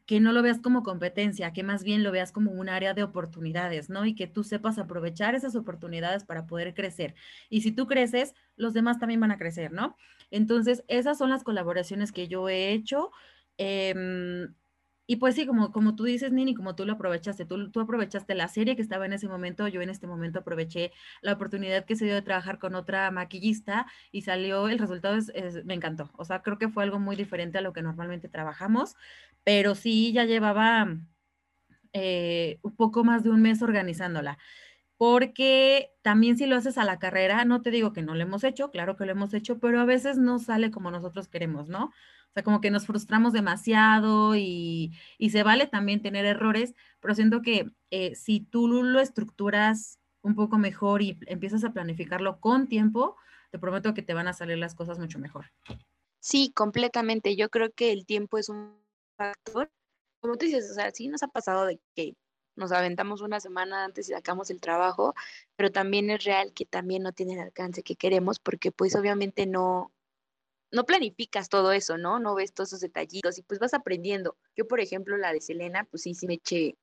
que 0.06 0.20
no 0.20 0.34
lo 0.34 0.42
veas 0.42 0.60
como 0.60 0.84
competencia, 0.84 1.54
que 1.54 1.64
más 1.64 1.84
bien 1.84 2.04
lo 2.04 2.12
veas 2.12 2.32
como 2.32 2.52
un 2.52 2.70
área 2.70 2.94
de 2.94 3.04
oportunidades, 3.04 3.90
¿no? 3.90 4.06
Y 4.06 4.16
que 4.16 4.28
tú 4.28 4.44
sepas 4.44 4.78
aprovechar 4.78 5.36
esas 5.36 5.56
oportunidades 5.56 6.26
para 6.26 6.46
poder 6.46 6.74
crecer. 6.74 7.16
Y 7.50 7.62
si 7.62 7.72
tú 7.72 7.88
creces, 7.88 8.34
los 8.56 8.74
demás 8.74 9.00
también 9.00 9.20
van 9.22 9.32
a 9.32 9.38
crecer, 9.38 9.72
¿no? 9.72 9.96
Entonces, 10.32 10.84
esas 10.88 11.18
son 11.18 11.30
las 11.30 11.44
colaboraciones 11.44 12.12
que 12.12 12.28
yo 12.28 12.50
he 12.50 12.72
hecho. 12.74 13.12
Em, 13.58 14.54
y 15.06 15.18
pues 15.18 15.36
sí, 15.36 15.46
como, 15.46 15.72
como 15.72 15.96
tú 15.96 16.06
dices, 16.06 16.32
Nini, 16.32 16.54
como 16.56 16.76
tú 16.76 16.86
lo 16.86 16.94
aprovechaste, 16.94 17.46
tú, 17.46 17.70
tú 17.72 17.82
aprovechaste 17.82 18.36
la 18.36 18.48
serie 18.48 18.76
que 18.76 18.82
estaba 18.82 19.06
en 19.06 19.14
ese 19.14 19.28
momento, 19.28 19.68
yo 19.68 19.82
en 19.82 19.90
este 19.90 20.08
momento 20.08 20.40
aproveché 20.40 20.92
la 21.22 21.34
oportunidad 21.34 21.86
que 21.86 21.96
se 21.96 22.06
dio 22.06 22.14
de 22.14 22.22
trabajar 22.22 22.58
con 22.60 22.76
otra 22.76 23.12
maquillista 23.12 23.86
y 24.12 24.22
salió, 24.22 24.70
el 24.70 24.80
resultado 24.80 25.18
me 25.66 25.74
encantó. 25.74 26.10
O 26.18 26.26
sea, 26.26 26.42
creo 26.42 26.58
que 26.58 26.70
fue 26.70 26.84
algo 26.84 27.00
muy 27.00 27.16
diferente 27.16 27.58
a 27.58 27.62
lo 27.62 27.74
que 27.74 27.82
normalmente 27.82 28.30
trabajamos, 28.30 28.96
pero 29.44 29.76
sí 29.76 30.14
ya 30.14 30.24
llevaba 30.26 30.88
eh, 31.94 32.60
un 32.62 32.76
poco 32.76 33.04
más 33.04 33.24
de 33.24 33.30
un 33.30 33.42
mes 33.42 33.62
organizándola 33.62 34.38
porque 34.98 35.92
también 36.02 36.38
si 36.38 36.46
lo 36.46 36.56
haces 36.56 36.78
a 36.78 36.86
la 36.86 36.98
carrera, 36.98 37.44
no 37.44 37.62
te 37.62 37.72
digo 37.72 37.92
que 37.92 38.02
no 38.02 38.16
lo 38.16 38.22
hemos 38.24 38.46
hecho, 38.46 38.72
claro 38.72 38.96
que 38.96 39.06
lo 39.06 39.12
hemos 39.12 39.34
hecho, 39.34 39.60
pero 39.60 39.82
a 39.82 39.86
veces 39.86 40.18
no 40.18 40.40
sale 40.40 40.72
como 40.72 40.92
nosotros 40.92 41.28
queremos, 41.28 41.68
¿no? 41.68 41.92
O 42.34 42.36
sea, 42.36 42.44
como 42.44 42.62
que 42.62 42.72
nos 42.72 42.88
frustramos 42.88 43.32
demasiado 43.32 44.36
y, 44.36 44.92
se 45.30 45.44
vale 45.44 45.68
también 45.68 46.02
tener 46.02 46.26
errores, 46.26 46.74
pero 47.00 47.14
siento 47.14 47.44
que 47.44 47.70
eh, 47.92 48.16
si 48.16 48.40
tú 48.40 48.68
lo 48.68 49.00
estructuras 49.00 50.00
un 50.24 50.34
poco 50.34 50.58
mejor 50.58 51.04
y 51.04 51.20
empiezas 51.28 51.64
a 51.64 51.74
planificarlo 51.74 52.40
con 52.40 52.68
tiempo, 52.68 53.16
te 53.52 53.60
prometo 53.60 53.94
que 53.94 54.02
te 54.02 54.16
van 54.16 54.28
a 54.28 54.34
salir 54.34 54.58
las 54.58 54.74
cosas 54.74 54.98
mucho 54.98 55.20
mejor. 55.20 55.52
Sí, 56.20 56.52
completamente. 56.56 57.36
Yo 57.36 57.50
creo 57.50 57.72
que 57.72 57.92
el 57.92 58.08
tiempo 58.08 58.40
es 58.40 58.50
un 58.50 58.80
factor. 59.16 59.70
Como 60.20 60.36
tú 60.36 60.48
dices, 60.48 60.72
o 60.72 60.74
sea, 60.74 60.90
sí 60.90 61.10
nos 61.10 61.22
ha 61.22 61.28
pasado 61.28 61.68
de 61.68 61.80
que 61.96 62.16
nos 62.56 62.72
aventamos 62.72 63.22
una 63.22 63.40
semana 63.40 63.86
antes 63.86 64.10
y 64.10 64.14
sacamos 64.14 64.50
el 64.50 64.60
trabajo, 64.60 65.14
pero 65.56 65.72
también 65.72 66.10
es 66.10 66.24
real 66.24 66.52
que 66.54 66.66
también 66.66 67.04
no 67.04 67.12
tiene 67.12 67.34
el 67.34 67.42
alcance 67.42 67.84
que 67.84 67.96
queremos 67.96 68.40
porque 68.40 68.72
pues 68.72 68.96
obviamente 68.96 69.46
no, 69.46 69.92
no 70.74 70.86
planificas 70.86 71.50
todo 71.50 71.72
eso, 71.72 71.98
¿no? 72.00 72.20
No 72.20 72.34
ves 72.34 72.52
todos 72.52 72.70
esos 72.70 72.82
detallitos 72.82 73.38
y 73.38 73.44
pues 73.44 73.60
vas 73.60 73.76
aprendiendo. 73.76 74.36
Yo, 74.56 74.68
por 74.68 74.80
ejemplo, 74.80 75.18
la 75.18 75.32
de 75.32 75.40
Selena, 75.40 75.86
pues 75.86 76.02
sí, 76.02 76.16
sí 76.16 76.26
me 76.26 76.34
eché, 76.34 76.76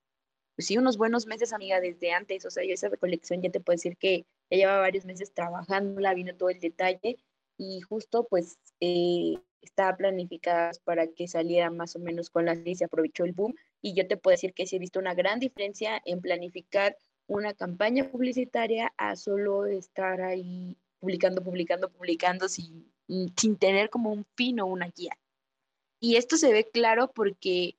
pues 0.54 0.68
sí, 0.68 0.78
unos 0.78 0.96
buenos 0.96 1.26
meses, 1.26 1.52
amiga, 1.52 1.80
desde 1.80 2.12
antes. 2.12 2.46
O 2.46 2.50
sea, 2.50 2.64
yo 2.64 2.72
esa 2.72 2.88
recolección 2.88 3.42
ya 3.42 3.50
te 3.50 3.58
puedo 3.58 3.74
decir 3.74 3.96
que 3.96 4.26
ya 4.48 4.58
lleva 4.58 4.78
varios 4.78 5.04
meses 5.06 5.34
trabajando, 5.34 6.00
la 6.00 6.14
vino 6.14 6.36
todo 6.36 6.50
el 6.50 6.60
detalle 6.60 7.18
y 7.58 7.80
justo 7.80 8.28
pues 8.30 8.58
eh, 8.78 9.34
estaba 9.60 9.96
planificada 9.96 10.70
para 10.84 11.08
que 11.08 11.26
saliera 11.26 11.70
más 11.70 11.96
o 11.96 11.98
menos 11.98 12.30
con 12.30 12.44
la 12.44 12.54
y 12.54 12.76
se 12.76 12.84
aprovechó 12.84 13.24
el 13.24 13.32
boom. 13.32 13.56
Y 13.82 13.94
yo 13.94 14.06
te 14.06 14.16
puedo 14.16 14.34
decir 14.34 14.54
que 14.54 14.66
sí 14.66 14.76
he 14.76 14.78
visto 14.78 15.00
una 15.00 15.14
gran 15.14 15.40
diferencia 15.40 16.00
en 16.04 16.20
planificar 16.20 16.96
una 17.26 17.54
campaña 17.54 18.08
publicitaria 18.08 18.92
a 18.96 19.16
solo 19.16 19.66
estar 19.66 20.20
ahí 20.20 20.76
publicando, 21.00 21.42
publicando, 21.42 21.90
publicando 21.90 22.48
sin 22.48 22.92
sin 23.36 23.56
tener 23.56 23.90
como 23.90 24.12
un 24.12 24.26
fin 24.36 24.60
o 24.60 24.66
una 24.66 24.88
guía. 24.88 25.18
Y 26.00 26.16
esto 26.16 26.36
se 26.36 26.52
ve 26.52 26.68
claro 26.70 27.12
porque, 27.14 27.76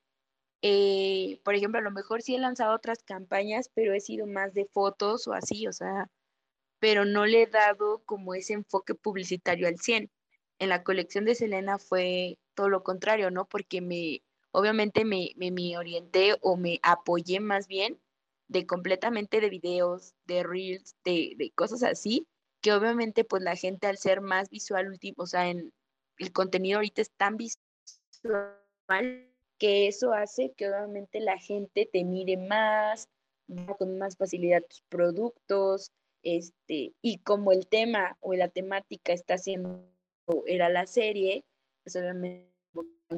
eh, 0.62 1.40
por 1.44 1.56
ejemplo, 1.56 1.80
a 1.80 1.84
lo 1.84 1.92
mejor 1.92 2.22
sí 2.22 2.36
he 2.36 2.40
lanzado 2.40 2.76
otras 2.76 3.04
campañas, 3.04 3.70
pero 3.74 3.94
he 3.94 4.00
sido 4.02 4.28
más 4.28 4.54
de 4.54 4.66
fotos 4.66 5.28
o 5.28 5.34
así, 5.34 5.68
o 5.68 5.74
sea, 5.74 6.10
pero 6.80 7.06
no 7.06 7.26
le 7.26 7.44
he 7.44 7.48
dado 7.48 8.04
como 8.06 8.36
ese 8.36 8.54
enfoque 8.54 8.96
publicitario 8.96 9.68
al 9.68 9.80
100. 9.80 10.12
En 10.60 10.70
la 10.70 10.84
colección 10.84 11.26
de 11.26 11.36
Selena 11.36 11.80
fue 11.80 12.38
todo 12.56 12.70
lo 12.70 12.84
contrario, 12.84 13.32
¿no? 13.32 13.46
Porque 13.48 13.82
me, 13.82 14.24
obviamente 14.52 15.06
me, 15.06 15.32
me, 15.38 15.52
me 15.52 15.78
orienté 15.78 16.38
o 16.42 16.58
me 16.58 16.80
apoyé 16.84 17.40
más 17.40 17.68
bien 17.68 18.00
de 18.48 18.66
completamente 18.68 19.42
de 19.42 19.50
videos, 19.50 20.14
de 20.26 20.44
reels, 20.44 20.96
de, 21.06 21.34
de 21.38 21.52
cosas 21.52 21.84
así, 21.84 22.28
que 22.62 22.74
obviamente 22.74 23.24
pues 23.24 23.42
la 23.42 23.56
gente 23.56 23.88
al 23.88 23.98
ser 23.98 24.22
más 24.22 24.50
visual, 24.50 24.98
o 25.18 25.26
sea, 25.26 25.50
en 25.50 25.74
el 26.18 26.32
contenido 26.32 26.78
ahorita 26.78 27.02
es 27.02 27.12
tan 27.12 27.38
visual 27.38 27.62
que 29.58 29.88
eso 29.88 30.14
hace 30.14 30.54
que 30.54 30.70
obviamente 30.70 31.20
la 31.20 31.38
gente 31.38 31.90
te 31.92 32.04
mire 32.04 32.38
más, 32.38 33.10
con 33.78 33.98
más 33.98 34.18
facilidad 34.18 34.64
tus 34.64 34.82
productos, 34.90 35.92
este, 36.24 36.94
y 37.02 37.18
como 37.20 37.52
el 37.52 37.68
tema 37.68 38.18
o 38.22 38.34
la 38.34 38.48
temática 38.48 39.14
está 39.14 39.38
siendo, 39.38 39.84
era 40.46 40.70
la 40.70 40.86
serie, 40.86 41.44
pues 41.84 41.96
obviamente 41.96 42.52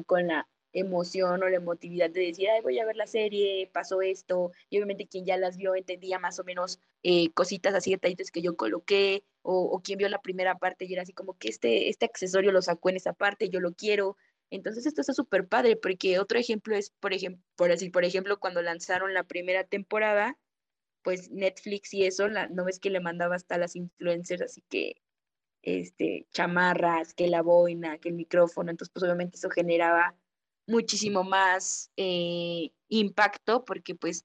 con 0.06 0.26
la 0.26 0.48
emoción 0.74 1.42
o 1.42 1.48
la 1.48 1.56
emotividad 1.56 2.10
de 2.10 2.26
decir, 2.26 2.48
ay, 2.50 2.60
voy 2.60 2.78
a 2.78 2.84
ver 2.84 2.96
la 2.96 3.06
serie, 3.06 3.70
pasó 3.72 4.02
esto, 4.02 4.52
y 4.68 4.76
obviamente 4.76 5.06
quien 5.06 5.24
ya 5.24 5.36
las 5.36 5.56
vio 5.56 5.74
entendía 5.74 6.18
más 6.18 6.38
o 6.38 6.44
menos 6.44 6.80
eh, 7.02 7.32
cositas 7.32 7.74
así, 7.74 7.92
detallitos 7.92 8.30
que 8.30 8.42
yo 8.42 8.56
coloqué, 8.56 9.24
o, 9.42 9.80
quien 9.82 9.98
vio 9.98 10.08
la 10.08 10.22
primera 10.22 10.58
parte 10.58 10.86
y 10.86 10.92
era 10.92 11.02
así 11.02 11.12
como 11.12 11.36
que 11.38 11.48
este, 11.48 11.88
este 11.90 12.06
accesorio 12.06 12.50
lo 12.52 12.62
sacó 12.62 12.88
en 12.90 12.96
esa 12.96 13.12
parte, 13.12 13.50
yo 13.50 13.60
lo 13.60 13.74
quiero. 13.74 14.16
Entonces 14.50 14.86
esto 14.86 15.00
está 15.02 15.12
súper 15.12 15.46
padre, 15.48 15.76
porque 15.76 16.18
otro 16.18 16.38
ejemplo 16.38 16.76
es, 16.76 16.90
por 17.00 17.12
ejemplo, 17.12 17.42
por 17.56 17.68
decir, 17.70 17.92
por 17.92 18.04
ejemplo, 18.04 18.38
cuando 18.40 18.62
lanzaron 18.62 19.14
la 19.14 19.24
primera 19.24 19.64
temporada, 19.64 20.38
pues 21.02 21.30
Netflix 21.30 21.92
y 21.94 22.04
eso, 22.04 22.28
la, 22.28 22.48
no 22.48 22.64
ves 22.64 22.80
que 22.80 22.90
le 22.90 23.00
mandaba 23.00 23.36
hasta 23.36 23.58
las 23.58 23.76
influencers, 23.76 24.42
así 24.42 24.62
que 24.70 24.96
este, 25.62 26.26
chamarras, 26.32 27.14
que 27.14 27.28
la 27.28 27.42
boina, 27.42 27.98
que 27.98 28.10
el 28.10 28.14
micrófono, 28.14 28.70
entonces 28.70 28.92
pues 28.92 29.04
obviamente 29.04 29.36
eso 29.36 29.50
generaba 29.50 30.14
muchísimo 30.66 31.24
más 31.24 31.90
eh, 31.96 32.70
impacto 32.88 33.64
porque 33.64 33.94
pues 33.94 34.24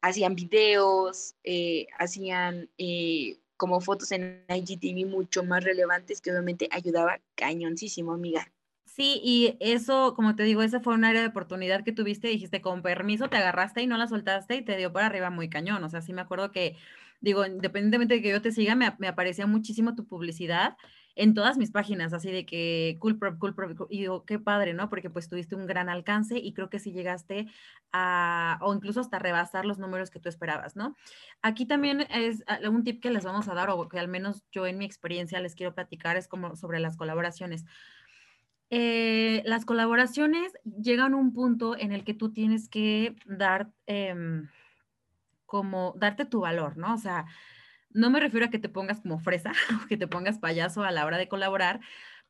hacían 0.00 0.34
videos, 0.34 1.34
eh, 1.44 1.86
hacían 1.98 2.70
eh, 2.78 3.38
como 3.56 3.80
fotos 3.80 4.12
en 4.12 4.44
IGTV 4.48 5.06
mucho 5.06 5.42
más 5.42 5.64
relevantes 5.64 6.20
que 6.20 6.30
obviamente 6.30 6.68
ayudaba 6.70 7.20
cañoncísimo, 7.34 8.12
amiga. 8.12 8.52
Sí, 8.84 9.20
y 9.24 9.56
eso, 9.60 10.14
como 10.14 10.36
te 10.36 10.44
digo, 10.44 10.62
esa 10.62 10.80
fue 10.80 10.94
un 10.94 11.04
área 11.04 11.22
de 11.22 11.28
oportunidad 11.28 11.82
que 11.84 11.92
tuviste, 11.92 12.28
dijiste 12.28 12.60
con 12.60 12.82
permiso, 12.82 13.28
te 13.28 13.38
agarraste 13.38 13.82
y 13.82 13.86
no 13.86 13.96
la 13.96 14.06
soltaste 14.06 14.56
y 14.56 14.62
te 14.62 14.76
dio 14.76 14.92
para 14.92 15.06
arriba 15.06 15.30
muy 15.30 15.48
cañón. 15.48 15.82
O 15.82 15.88
sea, 15.88 16.00
sí 16.00 16.12
me 16.12 16.20
acuerdo 16.20 16.52
que, 16.52 16.76
digo, 17.20 17.44
independientemente 17.44 18.14
de 18.14 18.22
que 18.22 18.28
yo 18.30 18.42
te 18.42 18.52
siga, 18.52 18.76
me, 18.76 18.94
me 18.98 19.08
aparecía 19.08 19.46
muchísimo 19.46 19.94
tu 19.94 20.06
publicidad 20.06 20.76
en 21.16 21.34
todas 21.34 21.56
mis 21.56 21.70
páginas, 21.70 22.12
así 22.12 22.30
de 22.30 22.44
que 22.44 22.96
cool 23.00 23.18
prop, 23.18 23.38
cool 23.38 23.54
prop, 23.54 23.86
y 23.88 24.00
digo, 24.00 24.24
qué 24.24 24.38
padre, 24.38 24.74
¿no? 24.74 24.88
Porque 24.88 25.10
pues 25.10 25.28
tuviste 25.28 25.54
un 25.54 25.66
gran 25.66 25.88
alcance 25.88 26.38
y 26.38 26.52
creo 26.52 26.70
que 26.70 26.80
sí 26.80 26.92
llegaste 26.92 27.46
a, 27.92 28.58
o 28.62 28.74
incluso 28.74 29.00
hasta 29.00 29.18
rebasar 29.18 29.64
los 29.64 29.78
números 29.78 30.10
que 30.10 30.18
tú 30.18 30.28
esperabas, 30.28 30.74
¿no? 30.74 30.96
Aquí 31.40 31.66
también 31.66 32.06
es 32.10 32.44
un 32.68 32.82
tip 32.82 33.00
que 33.00 33.10
les 33.10 33.24
vamos 33.24 33.48
a 33.48 33.54
dar, 33.54 33.70
o 33.70 33.88
que 33.88 33.98
al 33.98 34.08
menos 34.08 34.44
yo 34.50 34.66
en 34.66 34.78
mi 34.78 34.84
experiencia 34.84 35.40
les 35.40 35.54
quiero 35.54 35.74
platicar, 35.74 36.16
es 36.16 36.26
como 36.26 36.56
sobre 36.56 36.80
las 36.80 36.96
colaboraciones. 36.96 37.64
Eh, 38.70 39.42
las 39.44 39.64
colaboraciones 39.64 40.52
llegan 40.64 41.14
a 41.14 41.16
un 41.16 41.32
punto 41.32 41.76
en 41.76 41.92
el 41.92 42.02
que 42.02 42.14
tú 42.14 42.32
tienes 42.32 42.68
que 42.68 43.14
dar, 43.24 43.70
em, 43.86 44.48
como, 45.46 45.94
darte 45.96 46.24
tu 46.24 46.40
valor, 46.40 46.76
¿no? 46.76 46.94
O 46.94 46.98
sea, 46.98 47.26
no 47.94 48.10
me 48.10 48.20
refiero 48.20 48.46
a 48.46 48.50
que 48.50 48.58
te 48.58 48.68
pongas 48.68 49.00
como 49.00 49.18
fresa 49.18 49.52
o 49.84 49.86
que 49.86 49.96
te 49.96 50.08
pongas 50.08 50.38
payaso 50.38 50.82
a 50.82 50.90
la 50.90 51.06
hora 51.06 51.16
de 51.18 51.28
colaborar, 51.28 51.80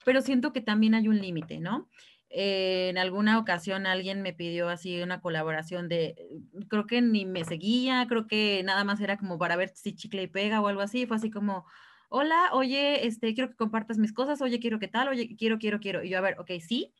pero 0.04 0.20
siento 0.20 0.52
que 0.52 0.60
también 0.60 0.94
hay 0.94 1.08
un 1.08 1.20
límite, 1.20 1.58
¿no? 1.58 1.88
Eh, 2.30 2.88
en 2.90 2.98
alguna 2.98 3.38
ocasión 3.38 3.86
alguien 3.86 4.20
me 4.22 4.32
pidió 4.32 4.68
así 4.68 5.00
una 5.02 5.20
colaboración 5.20 5.88
de, 5.88 6.16
creo 6.68 6.86
que 6.86 7.00
ni 7.00 7.26
me 7.26 7.44
seguía, 7.44 8.06
creo 8.08 8.26
que 8.26 8.62
nada 8.64 8.84
más 8.84 9.00
era 9.00 9.16
como 9.16 9.38
para 9.38 9.56
ver 9.56 9.70
si 9.70 9.94
chicle 9.94 10.22
y 10.24 10.26
pega 10.26 10.60
o 10.60 10.66
algo 10.66 10.80
así, 10.82 11.06
fue 11.06 11.16
así 11.16 11.30
como, 11.30 11.64
hola, 12.08 12.50
oye, 12.52 13.06
este, 13.06 13.34
quiero 13.34 13.50
que 13.50 13.56
compartas 13.56 13.98
mis 13.98 14.12
cosas, 14.12 14.40
oye, 14.42 14.58
quiero 14.60 14.78
que 14.80 14.88
tal, 14.88 15.08
oye, 15.08 15.36
quiero, 15.36 15.58
quiero, 15.58 15.80
quiero. 15.80 16.02
Y 16.02 16.10
yo, 16.10 16.18
a 16.18 16.20
ver, 16.22 16.38
ok, 16.40 16.50
sí, 16.60 16.92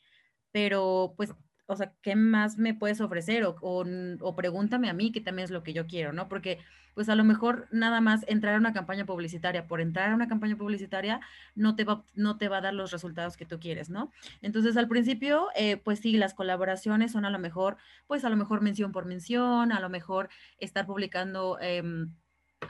pero 0.53 1.15
pues 1.17 1.35
o 1.67 1.77
sea, 1.77 1.93
¿qué 2.03 2.17
más 2.17 2.59
me 2.59 2.75
puedes 2.75 3.01
ofrecer? 3.01 3.45
O, 3.45 3.57
o, 3.61 4.37
pregúntame 4.37 4.91
a 4.91 4.93
mí, 4.93 5.13
que 5.13 5.21
también 5.21 5.45
es 5.45 5.51
lo 5.51 5.63
que 5.63 5.73
yo 5.73 5.87
quiero, 5.87 6.13
¿no? 6.13 6.29
Porque 6.29 6.59
pues 6.95 7.09
a 7.09 7.17
lo 7.17 7.25
mejor 7.25 7.67
nada 7.73 8.01
más 8.01 8.25
entrar 8.29 8.55
a 8.55 8.59
una 8.59 8.73
campaña 8.73 9.05
publicitaria 9.05 9.67
por 9.67 9.81
entrar 9.81 10.11
a 10.11 10.15
una 10.15 10.29
campaña 10.29 10.57
publicitaria 10.57 11.21
no 11.57 11.75
te 11.75 11.83
va, 11.85 12.05
no 12.15 12.39
te 12.39 12.49
va 12.49 12.59
a 12.59 12.61
dar 12.61 12.75
los 12.75 12.93
resultados 12.93 13.37
que 13.37 13.47
tú 13.47 13.59
quieres, 13.59 13.91
¿no? 13.91 14.13
Entonces 14.43 14.77
al 14.77 14.87
principio, 14.87 15.49
eh, 15.57 15.77
pues 15.77 15.99
sí, 15.99 16.17
las 16.17 16.35
colaboraciones 16.35 17.11
son 17.11 17.25
a 17.25 17.31
lo 17.31 17.39
mejor, 17.41 17.79
pues 18.07 18.25
a 18.25 18.31
lo 18.31 18.37
mejor 18.37 18.61
mención 18.61 18.93
por 18.93 19.07
mención, 19.07 19.73
a 19.73 19.81
lo 19.81 19.89
mejor 19.89 20.29
estar 20.59 20.87
publicando... 20.87 21.59
Eh, 21.61 21.83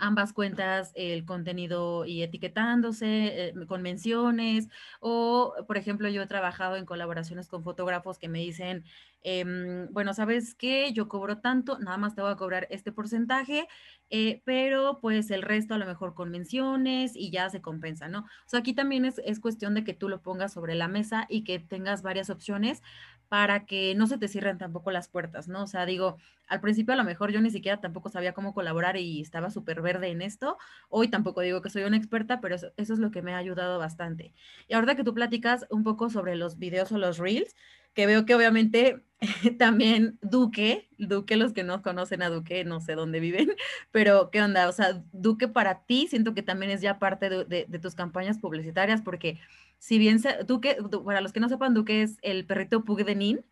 ambas 0.00 0.32
cuentas 0.32 0.92
el 0.94 1.24
contenido 1.24 2.04
y 2.04 2.22
etiquetándose 2.22 3.48
eh, 3.48 3.54
con 3.66 3.82
menciones 3.82 4.68
o 5.00 5.54
por 5.66 5.76
ejemplo 5.76 6.08
yo 6.08 6.22
he 6.22 6.26
trabajado 6.26 6.76
en 6.76 6.86
colaboraciones 6.86 7.48
con 7.48 7.62
fotógrafos 7.62 8.18
que 8.18 8.28
me 8.28 8.40
dicen 8.40 8.84
em, 9.24 9.88
bueno 9.92 10.14
sabes 10.14 10.54
qué 10.54 10.92
yo 10.92 11.08
cobro 11.08 11.38
tanto 11.38 11.78
nada 11.80 11.96
más 11.96 12.14
te 12.14 12.22
voy 12.22 12.30
a 12.30 12.36
cobrar 12.36 12.68
este 12.70 12.92
porcentaje 12.92 13.66
eh, 14.10 14.42
pero 14.44 15.00
pues 15.00 15.30
el 15.30 15.42
resto 15.42 15.74
a 15.74 15.78
lo 15.78 15.86
mejor 15.86 16.14
con 16.14 16.30
menciones 16.30 17.16
y 17.16 17.30
ya 17.30 17.50
se 17.50 17.60
compensa 17.60 18.08
no 18.08 18.20
o 18.20 18.48
sea 18.48 18.60
aquí 18.60 18.74
también 18.74 19.04
es, 19.04 19.20
es 19.24 19.40
cuestión 19.40 19.74
de 19.74 19.82
que 19.82 19.94
tú 19.94 20.08
lo 20.08 20.22
pongas 20.22 20.52
sobre 20.52 20.74
la 20.76 20.88
mesa 20.88 21.26
y 21.28 21.42
que 21.42 21.58
tengas 21.58 22.02
varias 22.02 22.30
opciones 22.30 22.82
para 23.28 23.66
que 23.66 23.94
no 23.96 24.06
se 24.06 24.18
te 24.18 24.28
cierren 24.28 24.58
tampoco 24.58 24.90
las 24.90 25.08
puertas, 25.08 25.48
¿no? 25.48 25.64
O 25.64 25.66
sea, 25.66 25.86
digo, 25.86 26.18
al 26.46 26.60
principio 26.60 26.94
a 26.94 26.96
lo 26.96 27.04
mejor 27.04 27.32
yo 27.32 27.40
ni 27.40 27.50
siquiera 27.50 27.80
tampoco 27.80 28.08
sabía 28.08 28.32
cómo 28.32 28.54
colaborar 28.54 28.96
y 28.96 29.20
estaba 29.20 29.50
súper 29.50 29.82
verde 29.82 30.08
en 30.08 30.22
esto. 30.22 30.56
Hoy 30.88 31.08
tampoco 31.08 31.40
digo 31.40 31.62
que 31.62 31.70
soy 31.70 31.82
una 31.82 31.96
experta, 31.96 32.40
pero 32.40 32.54
eso, 32.54 32.68
eso 32.76 32.92
es 32.92 32.98
lo 33.00 33.10
que 33.10 33.22
me 33.22 33.34
ha 33.34 33.38
ayudado 33.38 33.78
bastante. 33.78 34.32
Y 34.68 34.74
ahora 34.74 34.94
que 34.94 35.04
tú 35.04 35.14
platicas 35.14 35.66
un 35.70 35.82
poco 35.82 36.10
sobre 36.10 36.36
los 36.36 36.58
videos 36.58 36.92
o 36.92 36.98
los 36.98 37.18
reels, 37.18 37.56
que 37.94 38.06
veo 38.06 38.26
que 38.26 38.34
obviamente 38.34 39.02
también 39.58 40.18
Duque, 40.22 40.88
Duque, 40.98 41.36
los 41.36 41.52
que 41.52 41.64
no 41.64 41.82
conocen 41.82 42.22
a 42.22 42.28
Duque, 42.28 42.64
no 42.64 42.80
sé 42.80 42.94
dónde 42.94 43.20
viven, 43.20 43.52
pero 43.90 44.30
¿qué 44.30 44.42
onda? 44.42 44.68
O 44.68 44.72
sea, 44.72 45.02
Duque 45.12 45.48
para 45.48 45.84
ti 45.84 46.06
siento 46.08 46.34
que 46.34 46.42
también 46.42 46.70
es 46.70 46.80
ya 46.80 46.98
parte 46.98 47.28
de, 47.28 47.66
de, 47.68 47.78
tus 47.78 47.94
campañas 47.94 48.38
publicitarias, 48.38 49.02
porque 49.02 49.38
si 49.78 49.98
bien 49.98 50.20
Duque, 50.46 50.76
para 51.04 51.20
los 51.20 51.32
que 51.32 51.40
no 51.40 51.48
sepan, 51.48 51.74
Duque 51.74 52.02
es 52.02 52.18
el 52.22 52.44
perrito 52.44 52.84
Pug 52.84 53.04
de 53.04 53.14
Nin, 53.14 53.44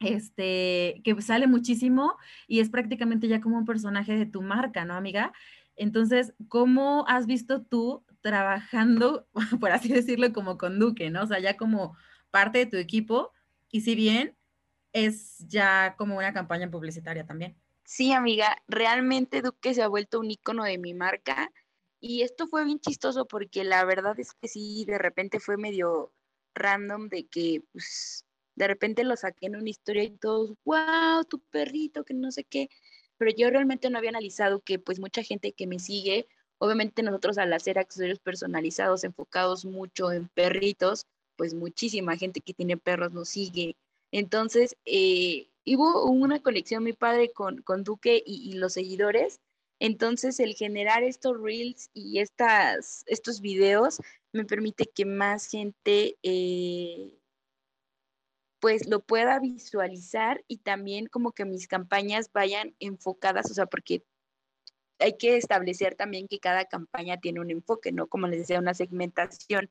este, 0.00 1.00
que 1.04 1.16
sale 1.22 1.46
muchísimo 1.46 2.16
y 2.46 2.60
es 2.60 2.68
prácticamente 2.68 3.28
ya 3.28 3.40
como 3.40 3.56
un 3.56 3.64
personaje 3.64 4.16
de 4.16 4.26
tu 4.26 4.42
marca, 4.42 4.84
¿no, 4.84 4.94
amiga? 4.94 5.32
Entonces, 5.74 6.34
¿cómo 6.48 7.06
has 7.08 7.26
visto 7.26 7.62
tú 7.62 8.04
trabajando, 8.20 9.26
por 9.60 9.70
así 9.72 9.88
decirlo, 9.88 10.32
como 10.32 10.58
con 10.58 10.78
Duque, 10.78 11.10
¿no? 11.10 11.22
O 11.22 11.26
sea, 11.26 11.38
ya 11.38 11.56
como 11.56 11.96
parte 12.30 12.58
de 12.58 12.66
tu 12.66 12.76
equipo, 12.76 13.32
y 13.70 13.80
si 13.82 13.94
bien 13.94 14.36
es 14.92 15.38
ya 15.48 15.94
como 15.98 16.16
una 16.16 16.32
campaña 16.32 16.70
publicitaria 16.70 17.26
también. 17.26 17.56
Sí, 17.84 18.12
amiga, 18.12 18.56
realmente 18.66 19.42
Duque 19.42 19.74
se 19.74 19.82
ha 19.82 19.88
vuelto 19.88 20.18
un 20.20 20.30
icono 20.30 20.64
de 20.64 20.78
mi 20.78 20.94
marca 20.94 21.52
y 22.00 22.22
esto 22.22 22.46
fue 22.48 22.64
bien 22.64 22.80
chistoso 22.80 23.26
porque 23.26 23.62
la 23.62 23.84
verdad 23.84 24.18
es 24.18 24.32
que 24.34 24.48
sí, 24.48 24.84
de 24.86 24.98
repente 24.98 25.38
fue 25.38 25.56
medio 25.56 26.12
random 26.54 27.08
de 27.08 27.26
que 27.26 27.62
pues 27.72 28.24
de 28.56 28.66
repente 28.66 29.04
lo 29.04 29.16
saqué 29.16 29.46
en 29.46 29.56
una 29.56 29.68
historia 29.68 30.02
y 30.02 30.16
todos, 30.16 30.54
wow, 30.64 31.24
tu 31.28 31.40
perrito, 31.50 32.04
que 32.04 32.14
no 32.14 32.32
sé 32.32 32.44
qué, 32.44 32.68
pero 33.18 33.30
yo 33.36 33.50
realmente 33.50 33.90
no 33.90 33.98
había 33.98 34.10
analizado 34.10 34.60
que 34.60 34.78
pues 34.78 34.98
mucha 34.98 35.22
gente 35.22 35.52
que 35.52 35.66
me 35.66 35.78
sigue, 35.78 36.26
obviamente 36.58 37.02
nosotros 37.02 37.38
al 37.38 37.52
hacer 37.52 37.78
accesorios 37.78 38.18
personalizados 38.18 39.04
enfocados 39.04 39.64
mucho 39.64 40.10
en 40.10 40.28
perritos, 40.28 41.06
pues 41.36 41.54
muchísima 41.54 42.16
gente 42.16 42.40
que 42.40 42.54
tiene 42.54 42.76
perros 42.76 43.12
nos 43.12 43.28
sigue. 43.28 43.76
Entonces, 44.12 44.76
eh, 44.84 45.48
hubo 45.66 46.04
una 46.06 46.42
conexión 46.42 46.84
mi 46.84 46.92
padre 46.92 47.32
con, 47.32 47.62
con 47.62 47.84
Duque 47.84 48.22
y, 48.24 48.54
los 48.54 48.74
seguidores. 48.74 49.40
Entonces, 49.80 50.40
el 50.40 50.54
generar 50.54 51.02
estos 51.02 51.40
reels 51.40 51.90
y 51.92 52.20
estas, 52.20 53.04
estos 53.06 53.40
videos 53.40 54.00
me 54.32 54.44
permite 54.44 54.86
que 54.86 55.04
más 55.04 55.50
gente 55.50 56.16
eh, 56.22 57.18
pues 58.60 58.88
lo 58.88 59.00
pueda 59.00 59.38
visualizar 59.38 60.42
y 60.48 60.58
también 60.58 61.06
como 61.06 61.32
que 61.32 61.44
mis 61.44 61.68
campañas 61.68 62.32
vayan 62.32 62.74
enfocadas, 62.80 63.50
o 63.50 63.54
sea, 63.54 63.66
porque 63.66 64.02
hay 64.98 65.16
que 65.16 65.36
establecer 65.36 65.94
también 65.94 66.26
que 66.28 66.38
cada 66.38 66.64
campaña 66.64 67.18
tiene 67.18 67.40
un 67.40 67.50
enfoque, 67.50 67.92
¿no? 67.92 68.06
Como 68.06 68.26
les 68.28 68.40
decía, 68.40 68.58
una 68.58 68.74
segmentación. 68.74 69.70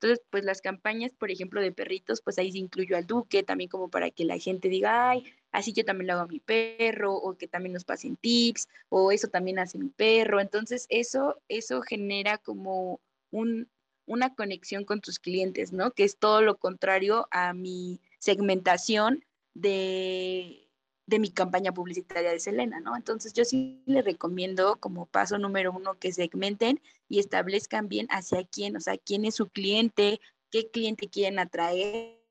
Entonces, 0.00 0.24
pues 0.30 0.44
las 0.46 0.62
campañas, 0.62 1.12
por 1.12 1.30
ejemplo, 1.30 1.60
de 1.60 1.72
perritos, 1.72 2.22
pues 2.22 2.38
ahí 2.38 2.50
se 2.50 2.58
incluyó 2.58 2.96
al 2.96 3.06
duque, 3.06 3.42
también 3.42 3.68
como 3.68 3.90
para 3.90 4.10
que 4.10 4.24
la 4.24 4.38
gente 4.38 4.70
diga, 4.70 5.10
ay, 5.10 5.24
así 5.52 5.74
yo 5.74 5.84
también 5.84 6.06
lo 6.06 6.14
hago 6.14 6.22
a 6.22 6.26
mi 6.26 6.40
perro, 6.40 7.14
o 7.14 7.36
que 7.36 7.46
también 7.46 7.74
nos 7.74 7.84
pasen 7.84 8.16
tips, 8.16 8.66
o 8.88 9.12
eso 9.12 9.28
también 9.28 9.58
hace 9.58 9.76
mi 9.76 9.90
perro. 9.90 10.40
Entonces, 10.40 10.86
eso, 10.88 11.42
eso 11.48 11.82
genera 11.82 12.38
como 12.38 13.02
un, 13.30 13.68
una 14.06 14.34
conexión 14.34 14.86
con 14.86 15.02
tus 15.02 15.18
clientes, 15.18 15.70
¿no? 15.74 15.90
Que 15.90 16.04
es 16.04 16.16
todo 16.16 16.40
lo 16.40 16.56
contrario 16.56 17.28
a 17.30 17.52
mi 17.52 18.00
segmentación 18.18 19.22
de, 19.52 20.69
de 21.10 21.18
mi 21.18 21.30
campaña 21.30 21.72
publicitaria 21.72 22.30
de 22.30 22.38
Selena, 22.38 22.78
¿no? 22.78 22.96
Entonces 22.96 23.32
yo 23.32 23.44
sí 23.44 23.82
les 23.84 24.04
recomiendo 24.04 24.76
como 24.76 25.06
paso 25.06 25.38
número 25.38 25.72
uno 25.72 25.98
que 25.98 26.12
segmenten 26.12 26.80
y 27.08 27.18
establezcan 27.18 27.88
bien 27.88 28.06
hacia 28.10 28.44
quién, 28.44 28.76
o 28.76 28.80
sea, 28.80 28.96
quién 28.96 29.24
es 29.24 29.34
su 29.34 29.48
cliente, 29.48 30.20
qué 30.50 30.70
cliente 30.70 31.08
quieren 31.08 31.40
atraer, 31.40 32.22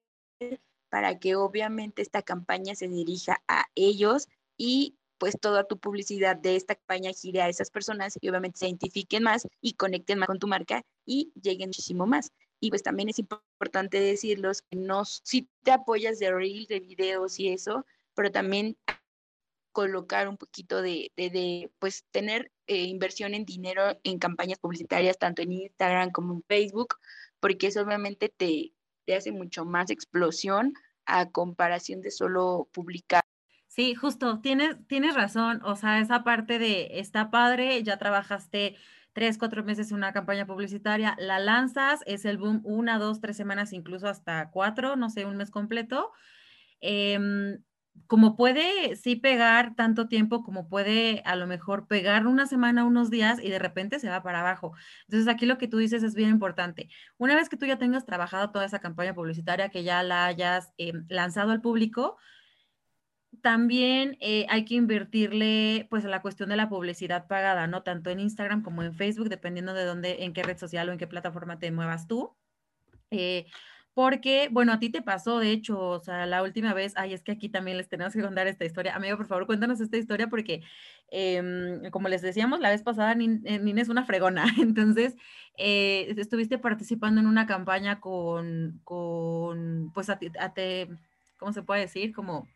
para 0.89 1.19
que 1.19 1.35
obviamente 1.35 2.01
esta 2.01 2.21
campaña 2.21 2.73
se 2.73 2.87
dirija 2.87 3.43
a 3.49 3.65
ellos 3.75 4.29
y 4.57 4.95
pues 5.17 5.37
toda 5.39 5.65
tu 5.65 5.77
publicidad 5.77 6.37
de 6.37 6.55
esta 6.55 6.75
campaña 6.75 7.11
gire 7.11 7.41
a 7.41 7.49
esas 7.49 7.69
personas 7.69 8.17
y 8.21 8.29
obviamente 8.29 8.59
se 8.59 8.67
identifiquen 8.67 9.23
más 9.23 9.45
y 9.59 9.73
conecten 9.73 10.19
más 10.19 10.27
con 10.27 10.39
tu 10.39 10.47
marca 10.47 10.83
y 11.05 11.33
lleguen 11.39 11.69
muchísimo 11.69 12.07
más. 12.07 12.31
Y 12.61 12.69
pues 12.69 12.81
también 12.81 13.09
es 13.09 13.19
importante 13.19 13.99
decirlos 13.99 14.61
que 14.61 14.77
no, 14.77 15.03
si 15.03 15.49
te 15.63 15.71
apoyas 15.71 16.17
de 16.19 16.31
reels, 16.31 16.69
de 16.69 16.79
videos 16.79 17.37
y 17.39 17.49
eso, 17.49 17.85
pero 18.19 18.33
también 18.33 18.75
colocar 19.71 20.27
un 20.27 20.35
poquito 20.35 20.81
de, 20.81 21.09
pues 21.79 22.03
tener 22.11 22.51
eh, 22.67 22.83
inversión 22.83 23.33
en 23.33 23.45
dinero 23.45 23.97
en 24.03 24.19
campañas 24.19 24.59
publicitarias, 24.59 25.17
tanto 25.17 25.41
en 25.41 25.53
Instagram 25.53 26.11
como 26.11 26.33
en 26.33 26.43
Facebook, 26.43 26.95
porque 27.39 27.67
eso 27.67 27.79
obviamente 27.79 28.27
te, 28.27 28.73
te 29.05 29.15
hace 29.15 29.31
mucho 29.31 29.63
más 29.63 29.89
explosión 29.89 30.73
a 31.05 31.31
comparación 31.31 32.01
de 32.01 32.11
solo 32.11 32.67
publicar. 32.73 33.23
Sí, 33.67 33.95
justo, 33.95 34.41
tienes, 34.41 34.75
tienes 34.87 35.15
razón, 35.15 35.61
o 35.63 35.77
sea, 35.77 36.01
esa 36.01 36.25
parte 36.25 36.59
de 36.59 36.99
está 36.99 37.31
padre, 37.31 37.81
ya 37.83 37.95
trabajaste 37.95 38.75
tres, 39.13 39.37
cuatro 39.37 39.63
meses 39.63 39.91
en 39.91 39.95
una 39.95 40.11
campaña 40.11 40.45
publicitaria, 40.45 41.15
la 41.19 41.39
lanzas, 41.39 42.01
es 42.05 42.25
el 42.25 42.37
boom 42.37 42.59
una, 42.65 42.99
dos, 42.99 43.21
tres 43.21 43.37
semanas, 43.37 43.71
incluso 43.71 44.09
hasta 44.09 44.51
cuatro, 44.51 44.97
no 44.97 45.09
sé, 45.09 45.23
un 45.23 45.37
mes 45.37 45.51
completo. 45.51 46.11
Em, 46.81 47.61
como 48.07 48.35
puede 48.35 48.95
sí 48.95 49.15
pegar 49.15 49.75
tanto 49.75 50.07
tiempo 50.07 50.41
como 50.43 50.67
puede 50.67 51.21
a 51.25 51.35
lo 51.35 51.45
mejor 51.47 51.87
pegar 51.87 52.25
una 52.25 52.47
semana, 52.47 52.83
unos 52.83 53.11
días 53.11 53.39
y 53.41 53.49
de 53.49 53.59
repente 53.59 53.99
se 53.99 54.09
va 54.09 54.23
para 54.23 54.39
abajo. 54.39 54.73
Entonces 55.07 55.27
aquí 55.27 55.45
lo 55.45 55.57
que 55.57 55.67
tú 55.67 55.77
dices 55.77 56.01
es 56.03 56.15
bien 56.15 56.29
importante. 56.29 56.89
Una 57.17 57.35
vez 57.35 57.49
que 57.49 57.57
tú 57.57 57.65
ya 57.65 57.77
tengas 57.77 58.05
trabajado 58.05 58.51
toda 58.51 58.65
esa 58.65 58.79
campaña 58.79 59.13
publicitaria, 59.13 59.69
que 59.69 59.83
ya 59.83 60.01
la 60.03 60.25
hayas 60.25 60.73
em, 60.77 61.05
lanzado 61.09 61.51
al 61.51 61.61
público, 61.61 62.17
también 63.41 64.17
eh, 64.21 64.45
hay 64.49 64.65
que 64.65 64.75
invertirle 64.75 65.87
pues 65.89 66.03
a 66.05 66.09
la 66.09 66.21
cuestión 66.21 66.49
de 66.49 66.57
la 66.57 66.69
publicidad 66.69 67.27
pagada, 67.27 67.67
¿no? 67.67 67.83
Tanto 67.83 68.09
en 68.09 68.19
Instagram 68.19 68.63
como 68.63 68.81
en 68.83 68.95
Facebook, 68.95 69.29
dependiendo 69.29 69.73
de 69.73 69.85
dónde, 69.85 70.23
en 70.23 70.33
qué 70.33 70.43
red 70.43 70.57
social 70.57 70.89
o 70.89 70.91
en 70.91 70.97
qué 70.97 71.07
plataforma 71.07 71.59
te 71.59 71.71
muevas 71.71 72.07
tú. 72.07 72.35
Eh, 73.11 73.45
porque, 73.99 74.47
bueno, 74.49 74.71
a 74.71 74.79
ti 74.79 74.89
te 74.89 75.01
pasó, 75.01 75.39
de 75.39 75.51
hecho, 75.51 75.77
o 75.77 75.99
sea, 75.99 76.25
la 76.25 76.41
última 76.41 76.73
vez, 76.73 76.93
ay, 76.95 77.13
es 77.13 77.21
que 77.21 77.33
aquí 77.33 77.49
también 77.49 77.75
les 77.75 77.89
tenemos 77.89 78.13
que 78.13 78.21
contar 78.21 78.47
esta 78.47 78.63
historia. 78.63 78.95
Amigo, 78.95 79.17
por 79.17 79.27
favor, 79.27 79.45
cuéntanos 79.45 79.81
esta 79.81 79.97
historia 79.97 80.29
porque, 80.29 80.63
em, 81.11 81.91
como 81.91 82.07
les 82.07 82.21
decíamos 82.21 82.61
la 82.61 82.69
vez 82.69 82.81
pasada, 82.81 83.13
Nina 83.13 83.41
eh, 83.43 83.73
es 83.75 83.89
una 83.89 84.05
fregona. 84.05 84.45
Entonces, 84.57 85.17
eh, 85.57 86.13
estuviste 86.15 86.57
participando 86.57 87.19
en 87.19 87.27
una 87.27 87.45
campaña 87.45 87.99
con, 87.99 88.79
con 88.85 89.91
pues, 89.93 90.09
a, 90.09 90.17
a 90.39 90.53
te, 90.53 90.87
¿cómo 91.37 91.51
se 91.51 91.63
puede 91.63 91.81
decir? 91.81 92.13
Como 92.13 92.47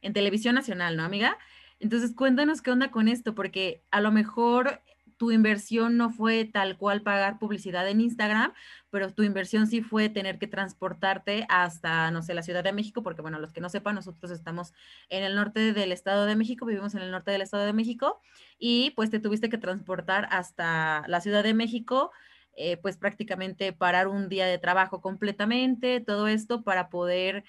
en 0.00 0.14
televisión 0.14 0.54
nacional, 0.54 0.96
¿no, 0.96 1.02
amiga? 1.04 1.36
Entonces, 1.78 2.14
cuéntanos 2.14 2.62
qué 2.62 2.70
onda 2.70 2.90
con 2.90 3.08
esto, 3.08 3.34
porque 3.34 3.82
a 3.90 4.00
lo 4.00 4.12
mejor 4.12 4.80
tu 5.16 5.30
inversión 5.30 5.96
no 5.96 6.10
fue 6.10 6.44
tal 6.44 6.76
cual 6.76 7.02
pagar 7.02 7.38
publicidad 7.38 7.88
en 7.88 8.00
Instagram, 8.00 8.52
pero 8.90 9.12
tu 9.12 9.22
inversión 9.22 9.66
sí 9.66 9.80
fue 9.80 10.08
tener 10.08 10.38
que 10.38 10.46
transportarte 10.46 11.46
hasta, 11.48 12.10
no 12.10 12.22
sé, 12.22 12.34
la 12.34 12.42
Ciudad 12.42 12.64
de 12.64 12.72
México, 12.72 13.02
porque 13.02 13.22
bueno, 13.22 13.38
los 13.38 13.52
que 13.52 13.60
no 13.60 13.68
sepan, 13.68 13.94
nosotros 13.94 14.30
estamos 14.30 14.72
en 15.08 15.24
el 15.24 15.34
norte 15.34 15.72
del 15.72 15.92
Estado 15.92 16.26
de 16.26 16.36
México, 16.36 16.66
vivimos 16.66 16.94
en 16.94 17.02
el 17.02 17.10
norte 17.10 17.30
del 17.30 17.42
Estado 17.42 17.64
de 17.64 17.72
México, 17.72 18.20
y 18.58 18.90
pues 18.92 19.10
te 19.10 19.20
tuviste 19.20 19.48
que 19.48 19.58
transportar 19.58 20.28
hasta 20.30 21.04
la 21.08 21.20
Ciudad 21.20 21.42
de 21.42 21.54
México. 21.54 22.12
Eh, 22.58 22.78
pues 22.78 22.96
prácticamente 22.96 23.74
parar 23.74 24.08
un 24.08 24.30
día 24.30 24.46
de 24.46 24.56
trabajo 24.56 25.02
completamente, 25.02 26.00
todo 26.00 26.26
esto 26.26 26.62
para 26.62 26.88
poder 26.88 27.44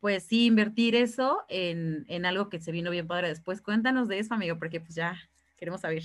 pues 0.00 0.24
sí, 0.24 0.46
invertir 0.46 0.94
eso 0.94 1.44
en, 1.50 2.06
en, 2.08 2.24
algo 2.24 2.48
que 2.48 2.60
se 2.60 2.72
vino 2.72 2.90
bien 2.90 3.06
padre 3.06 3.28
después. 3.28 3.60
Cuéntanos 3.60 4.08
de 4.08 4.18
eso, 4.20 4.32
amigo, 4.32 4.58
porque 4.58 4.80
pues 4.80 4.94
ya 4.94 5.18
queremos 5.58 5.82
saber. 5.82 6.04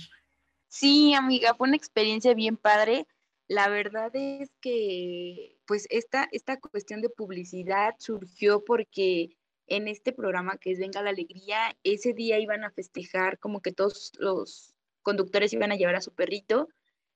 Sí, 0.74 1.14
amiga, 1.14 1.54
fue 1.54 1.68
una 1.68 1.76
experiencia 1.76 2.34
bien 2.34 2.56
padre. 2.56 3.06
La 3.46 3.68
verdad 3.68 4.10
es 4.14 4.50
que, 4.60 5.56
pues, 5.68 5.86
esta, 5.88 6.28
esta 6.32 6.58
cuestión 6.58 7.00
de 7.00 7.10
publicidad 7.10 7.94
surgió 7.98 8.64
porque 8.64 9.36
en 9.68 9.86
este 9.86 10.12
programa 10.12 10.58
que 10.58 10.72
es 10.72 10.80
Venga 10.80 11.00
la 11.00 11.10
Alegría, 11.10 11.76
ese 11.84 12.12
día 12.12 12.40
iban 12.40 12.64
a 12.64 12.72
festejar 12.72 13.38
como 13.38 13.60
que 13.62 13.70
todos 13.70 14.10
los 14.18 14.74
conductores 15.02 15.52
iban 15.52 15.70
a 15.70 15.76
llevar 15.76 15.94
a 15.94 16.00
su 16.00 16.12
perrito. 16.12 16.68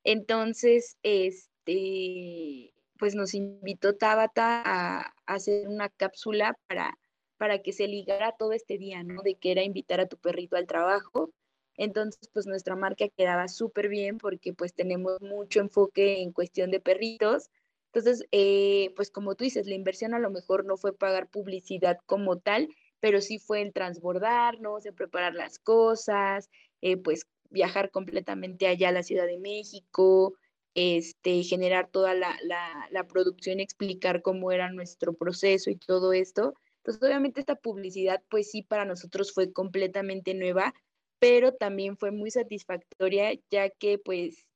Entonces, 0.05 0.97
este, 1.03 2.73
pues 2.97 3.17
nos 3.17 3.35
invitó 3.35 3.97
Tabata 3.97 4.63
a, 4.65 5.15
hacer 5.27 5.67
una 5.67 5.89
cápsula 5.89 6.57
para, 6.69 6.97
para 7.39 7.61
que 7.61 7.73
se 7.73 7.89
ligara 7.89 8.37
todo 8.39 8.53
este 8.53 8.79
día, 8.79 9.03
¿no? 9.03 9.23
De 9.23 9.35
que 9.35 9.51
era 9.51 9.65
invitar 9.65 10.01
a 10.01 10.07
tu 10.07 10.17
perrito 10.17 10.57
al 10.57 10.69
trabajo 10.69 11.33
entonces, 11.79 12.29
pues 12.33 12.47
nuestra 12.47 12.77
marca 12.77 13.09
quedaba 13.09 13.47
súper 13.49 13.89
bien 13.89 14.19
porque 14.19 14.53
pues 14.53 14.75
tenemos 14.75 15.21
mucho 15.23 15.61
enfoque 15.61 16.21
en 16.23 16.33
cuestión 16.33 16.73
de 16.73 16.81
perritos. 16.81 17.51
Entonces, 17.93 18.27
eh, 18.33 18.93
pues 18.97 19.11
como 19.11 19.37
tú 19.37 19.45
dices, 19.45 19.67
la 19.69 19.77
inversión 19.77 20.13
a 20.13 20.19
lo 20.19 20.29
mejor 20.31 20.65
no 20.67 20.77
fue 20.77 20.93
pagar 20.97 21.31
publicidad 21.31 21.99
como 22.05 22.39
tal, 22.39 22.69
pero 23.01 23.21
sí 23.21 23.39
fue 23.39 23.63
el 23.63 23.73
transbordarnos, 23.73 24.87
en 24.87 24.95
preparar 24.97 25.35
las 25.35 25.61
cosas, 25.61 26.51
eh, 26.83 26.97
pues 26.97 27.27
viajar 27.49 27.91
completamente 27.93 28.67
allá 28.67 28.89
a 28.89 28.93
la 28.93 29.05
Ciudad 29.05 29.27
de 29.27 29.39
México, 29.39 30.35
este, 30.75 31.45
generar 31.45 31.89
toda 31.91 32.15
la, 32.15 32.37
la, 32.43 32.89
la 32.91 33.07
producción, 33.07 33.61
explicar 33.61 34.21
cómo 34.23 34.51
era 34.53 34.71
nuestro 34.73 35.15
proceso 35.15 35.71
y 35.71 35.77
todo 35.77 36.13
esto. 36.13 36.55
Entonces, 36.79 37.03
obviamente 37.09 37.41
esta 37.41 37.55
publicidad, 37.55 38.23
pues 38.29 38.51
sí, 38.51 38.63
para 38.63 38.85
nosotros 38.85 39.33
fue 39.33 39.53
completamente 39.53 40.35
nueva, 40.35 40.75
pero 41.19 41.55
también 41.55 41.97
fue 41.97 42.11
muy 42.11 42.31
satisfactoria, 42.31 43.33
ya 43.51 43.71
que 43.71 43.99
pues 43.99 44.47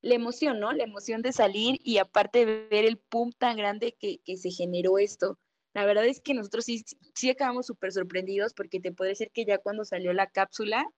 la 0.00 0.14
emoción, 0.14 0.60
¿no? 0.60 0.72
La 0.72 0.84
emoción 0.84 1.22
de 1.22 1.32
salir 1.32 1.80
y 1.82 1.98
aparte 1.98 2.46
de 2.46 2.68
ver 2.68 2.84
el 2.84 2.98
pum 2.98 3.32
tan 3.36 3.56
grande 3.56 3.96
que, 3.98 4.18
que 4.24 4.36
se 4.36 4.50
generó 4.50 4.98
esto. 4.98 5.38
La 5.74 5.84
verdad 5.86 6.06
es 6.06 6.20
que 6.20 6.34
nosotros 6.34 6.64
sí, 6.64 6.84
sí 7.14 7.30
acabamos 7.30 7.66
súper 7.66 7.92
sorprendidos 7.92 8.54
porque 8.54 8.80
te 8.80 8.92
puede 8.92 9.10
decir 9.10 9.30
que 9.32 9.44
ya 9.44 9.58
cuando 9.58 9.84
salió 9.84 10.12
la 10.12 10.28
cápsula, 10.28 10.88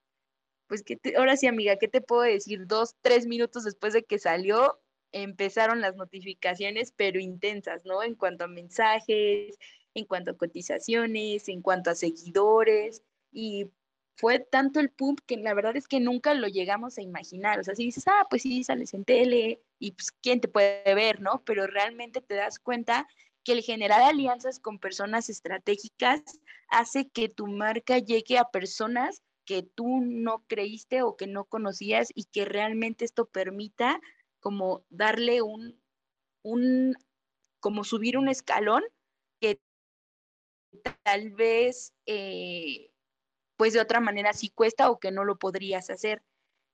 pues 0.68 0.83
que 0.85 0.98
ahora 1.16 1.37
sí, 1.37 1.46
amiga, 1.46 1.76
¿qué 1.76 1.88
te 1.88 2.00
puedo 2.00 2.22
decir? 2.22 2.66
Dos, 2.66 2.94
tres 3.02 3.26
minutos 3.26 3.64
después 3.64 3.92
de 3.92 4.04
que 4.04 4.18
salió, 4.18 4.80
empezaron 5.12 5.80
las 5.80 5.96
notificaciones, 5.96 6.92
pero 6.96 7.18
intensas, 7.18 7.85
¿no? 7.85 8.02
En 8.02 8.14
cuanto 8.14 8.44
a 8.44 8.48
mensajes, 8.48 9.59
en 9.94 10.04
cuanto 10.04 10.30
a 10.30 10.37
cotizaciones, 10.37 11.48
en 11.48 11.62
cuanto 11.62 11.90
a 11.90 11.96
seguidores. 11.96 13.02
Y 13.33 13.70
fue 14.20 14.38
tanto 14.38 14.80
el 14.80 14.90
pump 14.90 15.20
que 15.26 15.38
la 15.38 15.54
verdad 15.54 15.78
es 15.78 15.88
que 15.88 15.98
nunca 15.98 16.35
lo 16.35 16.46
llegamos 16.46 16.98
a 16.98 17.02
imaginar. 17.02 17.59
O 17.59 17.64
sea, 17.64 17.74
si 17.74 17.85
dices, 17.85 18.06
ah, 18.06 18.26
pues 18.28 18.42
sí, 18.42 18.62
sales 18.62 18.92
en 18.92 19.06
tele 19.06 19.62
y 19.78 19.92
pues 19.92 20.12
quién 20.12 20.42
te 20.42 20.48
puede 20.48 20.94
ver, 20.94 21.22
¿no? 21.22 21.42
Pero 21.46 21.66
realmente 21.66 22.20
te 22.20 22.35
das 22.35 22.59
cuenta 22.59 23.09
que 23.44 23.52
el 23.52 23.62
generar 23.62 24.02
alianzas 24.02 24.61
con 24.61 24.78
personas 24.78 25.30
estratégicas 25.30 26.20
hace 26.68 27.09
que 27.09 27.30
tu 27.30 27.46
marca 27.46 27.96
llegue 27.96 28.37
a 28.37 28.50
personas 28.50 29.22
que 29.46 29.62
tú 29.62 30.02
no 30.02 30.44
creíste 30.46 31.02
o 31.02 31.16
que 31.16 31.26
no 31.26 31.46
conocías 31.46 32.11
y 32.14 32.24
que 32.24 32.44
realmente 32.44 33.06
esto 33.06 33.24
permita 33.24 34.02
como 34.38 34.85
darle 34.90 35.40
un, 35.40 35.80
un 36.42 36.94
como 37.59 37.85
subir 37.85 38.18
un 38.18 38.28
escalón 38.28 38.83
que 39.40 39.59
tal 41.04 41.30
vez 41.30 41.94
eh, 42.04 42.89
pues 43.61 43.75
de 43.75 43.81
otra 43.81 44.01
manera 44.01 44.33
sí 44.33 44.49
cuesta 44.49 44.90
o 44.90 44.99
que 44.99 45.11
no 45.11 45.23
lo 45.23 45.37
podrías 45.37 45.90
hacer. 45.90 46.23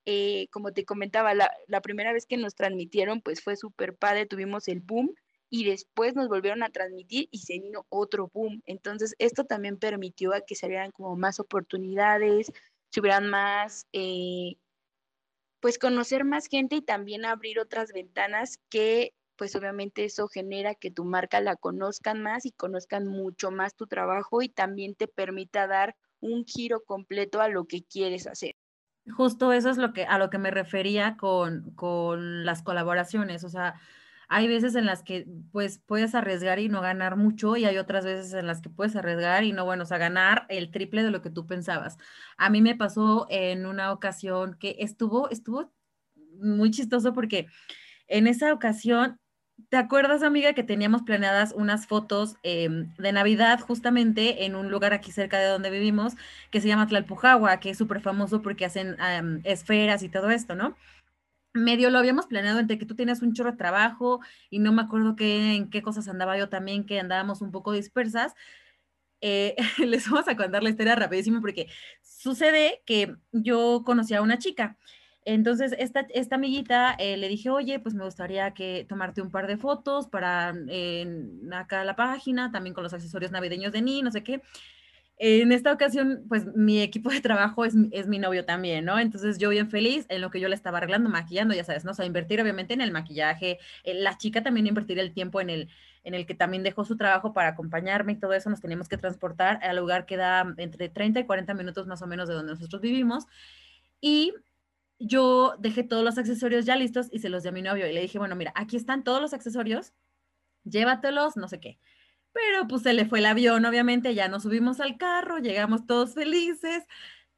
Eh, 0.04 0.46
como 0.52 0.72
te 0.72 0.84
comentaba, 0.84 1.34
la, 1.34 1.80
primera 1.82 2.12
vez 2.12 2.26
que 2.26 2.36
nos 2.36 2.54
transmitieron, 2.54 3.22
pues 3.22 3.42
fue 3.42 3.56
súper 3.56 3.96
padre, 3.96 4.24
tuvimos 4.24 4.68
el 4.68 4.78
boom 4.78 5.12
y 5.50 5.64
después 5.64 6.14
nos 6.14 6.28
volvieron 6.28 6.62
a 6.62 6.70
transmitir 6.70 7.26
y 7.32 7.38
se 7.38 7.58
vino 7.58 7.86
otro 7.88 8.30
boom. 8.32 8.62
Entonces, 8.66 9.16
esto 9.18 9.42
también 9.42 9.78
permitió 9.78 10.32
a 10.32 10.42
que 10.42 10.54
se 10.54 10.66
abrieran 10.66 10.92
como 10.92 11.16
más 11.16 11.40
oportunidades, 11.40 12.52
se 12.90 13.00
hubieran 13.00 13.30
más, 13.30 13.88
eh, 13.92 14.54
pues 15.58 15.80
conocer 15.80 16.22
más 16.24 16.46
gente 16.46 16.76
y 16.76 16.82
también 16.82 17.24
abrir 17.24 17.58
otras 17.58 17.92
ventanas 17.92 18.60
que 18.68 19.12
pues 19.34 19.56
obviamente 19.56 20.04
eso 20.04 20.28
genera 20.28 20.76
que 20.76 20.92
tu 20.92 21.04
marca 21.04 21.40
la 21.40 21.56
conozcan 21.56 22.22
más 22.22 22.46
y 22.46 22.52
conozcan 22.52 23.08
mucho 23.08 23.50
más 23.50 23.74
tu 23.74 23.88
trabajo 23.88 24.40
y 24.40 24.48
también 24.48 24.94
te 24.94 25.08
permita 25.08 25.66
dar 25.66 25.96
un 26.26 26.44
giro 26.44 26.82
completo 26.84 27.40
a 27.40 27.48
lo 27.48 27.66
que 27.66 27.84
quieres 27.84 28.26
hacer. 28.26 28.54
Justo 29.08 29.52
eso 29.52 29.70
es 29.70 29.76
lo 29.76 29.92
que, 29.92 30.04
a 30.04 30.18
lo 30.18 30.30
que 30.30 30.38
me 30.38 30.50
refería 30.50 31.16
con, 31.16 31.70
con 31.74 32.44
las 32.44 32.62
colaboraciones, 32.62 33.44
o 33.44 33.48
sea, 33.48 33.80
hay 34.28 34.48
veces 34.48 34.74
en 34.74 34.86
las 34.86 35.02
que 35.02 35.26
pues 35.52 35.80
puedes 35.86 36.14
arriesgar 36.14 36.58
y 36.58 36.68
no 36.68 36.80
ganar 36.80 37.16
mucho 37.16 37.56
y 37.56 37.64
hay 37.64 37.78
otras 37.78 38.04
veces 38.04 38.32
en 38.32 38.46
las 38.46 38.60
que 38.60 38.70
puedes 38.70 38.96
arriesgar 38.96 39.44
y 39.44 39.52
no, 39.52 39.64
bueno, 39.64 39.84
o 39.84 39.86
sea, 39.86 39.98
ganar 39.98 40.46
el 40.48 40.70
triple 40.70 41.02
de 41.02 41.10
lo 41.10 41.22
que 41.22 41.30
tú 41.30 41.46
pensabas. 41.46 41.96
A 42.36 42.50
mí 42.50 42.60
me 42.60 42.74
pasó 42.74 43.26
en 43.30 43.66
una 43.66 43.92
ocasión 43.92 44.56
que 44.58 44.76
estuvo, 44.80 45.30
estuvo 45.30 45.72
muy 46.40 46.70
chistoso 46.70 47.12
porque 47.12 47.46
en 48.08 48.26
esa 48.26 48.52
ocasión 48.52 49.20
¿Te 49.70 49.78
acuerdas, 49.78 50.22
amiga, 50.22 50.52
que 50.52 50.62
teníamos 50.62 51.02
planeadas 51.02 51.52
unas 51.56 51.86
fotos 51.86 52.36
em, 52.42 52.94
de 52.98 53.12
Navidad 53.12 53.58
justamente 53.60 54.44
en 54.44 54.54
un 54.54 54.70
lugar 54.70 54.92
aquí 54.92 55.12
cerca 55.12 55.38
de 55.38 55.46
donde 55.46 55.70
vivimos 55.70 56.14
que 56.50 56.60
se 56.60 56.68
llama 56.68 56.86
Tlalpujagua, 56.86 57.58
que 57.58 57.70
es 57.70 57.78
súper 57.78 58.00
famoso 58.02 58.42
porque 58.42 58.66
hacen 58.66 58.96
esferas 59.44 60.02
y 60.02 60.10
todo 60.10 60.30
esto, 60.30 60.54
¿no? 60.54 60.76
Medio 61.54 61.90
lo 61.90 61.98
habíamos 61.98 62.26
planeado 62.26 62.60
entre 62.60 62.78
que 62.78 62.86
tú 62.86 62.96
tienes 62.96 63.22
un 63.22 63.32
chorro 63.32 63.52
de 63.52 63.56
trabajo 63.58 64.20
y 64.50 64.58
no 64.58 64.72
me 64.72 64.82
acuerdo 64.82 65.16
qué, 65.16 65.54
en 65.56 65.70
qué 65.70 65.82
cosas 65.82 66.08
andaba 66.08 66.38
yo 66.38 66.48
también, 66.50 66.86
que 66.86 67.00
andábamos 67.00 67.40
un 67.42 67.50
poco 67.50 67.72
dispersas. 67.72 68.34
Eh, 69.22 69.56
les 69.78 70.08
vamos 70.10 70.28
a 70.28 70.36
contar 70.36 70.62
la 70.62 70.70
historia 70.70 70.96
rapidísimo 70.96 71.40
porque 71.40 71.68
sucede 72.02 72.82
que 72.86 73.16
yo 73.32 73.82
conocí 73.84 74.14
a 74.14 74.22
una 74.22 74.38
chica 74.38 74.76
entonces, 75.26 75.74
esta, 75.76 76.06
esta 76.14 76.36
amiguita 76.36 76.94
eh, 77.00 77.16
le 77.16 77.28
dije, 77.28 77.50
oye, 77.50 77.80
pues 77.80 77.96
me 77.96 78.04
gustaría 78.04 78.52
que 78.52 78.86
tomarte 78.88 79.20
un 79.20 79.32
par 79.32 79.48
de 79.48 79.56
fotos 79.56 80.06
para 80.06 80.54
acá 81.52 81.82
la 81.84 81.96
página, 81.96 82.52
también 82.52 82.74
con 82.74 82.84
los 82.84 82.94
accesorios 82.94 83.32
navideños 83.32 83.72
de 83.72 83.82
Ni, 83.82 84.02
no 84.02 84.12
sé 84.12 84.22
qué. 84.22 84.40
En 85.18 85.50
esta 85.50 85.72
ocasión, 85.72 86.24
pues 86.28 86.46
mi 86.54 86.80
equipo 86.80 87.10
de 87.10 87.20
trabajo 87.20 87.64
es, 87.64 87.74
es, 87.90 88.06
mi 88.06 88.20
novio 88.20 88.44
también, 88.44 88.84
¿no? 88.84 89.00
Entonces 89.00 89.38
yo 89.38 89.48
bien 89.50 89.68
feliz 89.68 90.06
en 90.10 90.20
lo 90.20 90.30
que 90.30 90.38
yo 90.38 90.46
le 90.46 90.54
estaba 90.54 90.78
arreglando, 90.78 91.10
maquillando, 91.10 91.54
ya 91.54 91.64
sabes, 91.64 91.84
¿no? 91.84 91.90
O 91.90 91.94
sea, 91.94 92.06
invertir 92.06 92.40
obviamente 92.40 92.74
en 92.74 92.80
el 92.80 92.92
maquillaje, 92.92 93.58
la 93.84 94.16
chica 94.18 94.44
también 94.44 94.68
invertir 94.68 95.00
el 95.00 95.12
tiempo 95.12 95.40
en 95.40 95.50
el, 95.50 95.68
en 96.04 96.14
el 96.14 96.24
que 96.24 96.34
también 96.34 96.62
dejó 96.62 96.84
su 96.84 96.96
trabajo 96.96 97.32
para 97.32 97.48
acompañarme 97.48 98.12
y 98.12 98.16
todo 98.20 98.32
eso, 98.32 98.48
nos 98.48 98.60
teníamos 98.60 98.88
que 98.88 98.96
transportar 98.96 99.58
al 99.64 99.76
lugar 99.76 100.06
que 100.06 100.16
da 100.16 100.54
entre 100.56 100.88
30 100.88 101.18
y 101.18 101.24
40 101.24 101.52
minutos 101.54 101.88
más 101.88 102.00
o 102.02 102.06
menos 102.06 102.28
de 102.28 102.34
donde 102.34 102.52
nosotros 102.52 102.80
vivimos. 102.80 103.24
Y 104.00 104.32
yo 104.98 105.56
dejé 105.58 105.82
todos 105.82 106.04
los 106.04 106.18
accesorios 106.18 106.64
ya 106.64 106.76
listos 106.76 107.08
y 107.12 107.18
se 107.18 107.28
los 107.28 107.42
di 107.42 107.50
a 107.50 107.52
mi 107.52 107.62
novio 107.62 107.86
y 107.86 107.92
le 107.92 108.00
dije, 108.00 108.18
bueno, 108.18 108.36
mira, 108.36 108.52
aquí 108.54 108.76
están 108.76 109.04
todos 109.04 109.20
los 109.20 109.34
accesorios, 109.34 109.92
llévatelos, 110.64 111.36
no 111.36 111.48
sé 111.48 111.60
qué. 111.60 111.78
Pero 112.32 112.68
pues 112.68 112.82
se 112.82 112.92
le 112.92 113.06
fue 113.06 113.20
el 113.20 113.26
avión, 113.26 113.64
obviamente, 113.64 114.14
ya 114.14 114.28
nos 114.28 114.42
subimos 114.42 114.80
al 114.80 114.98
carro, 114.98 115.38
llegamos 115.38 115.86
todos 115.86 116.14
felices 116.14 116.84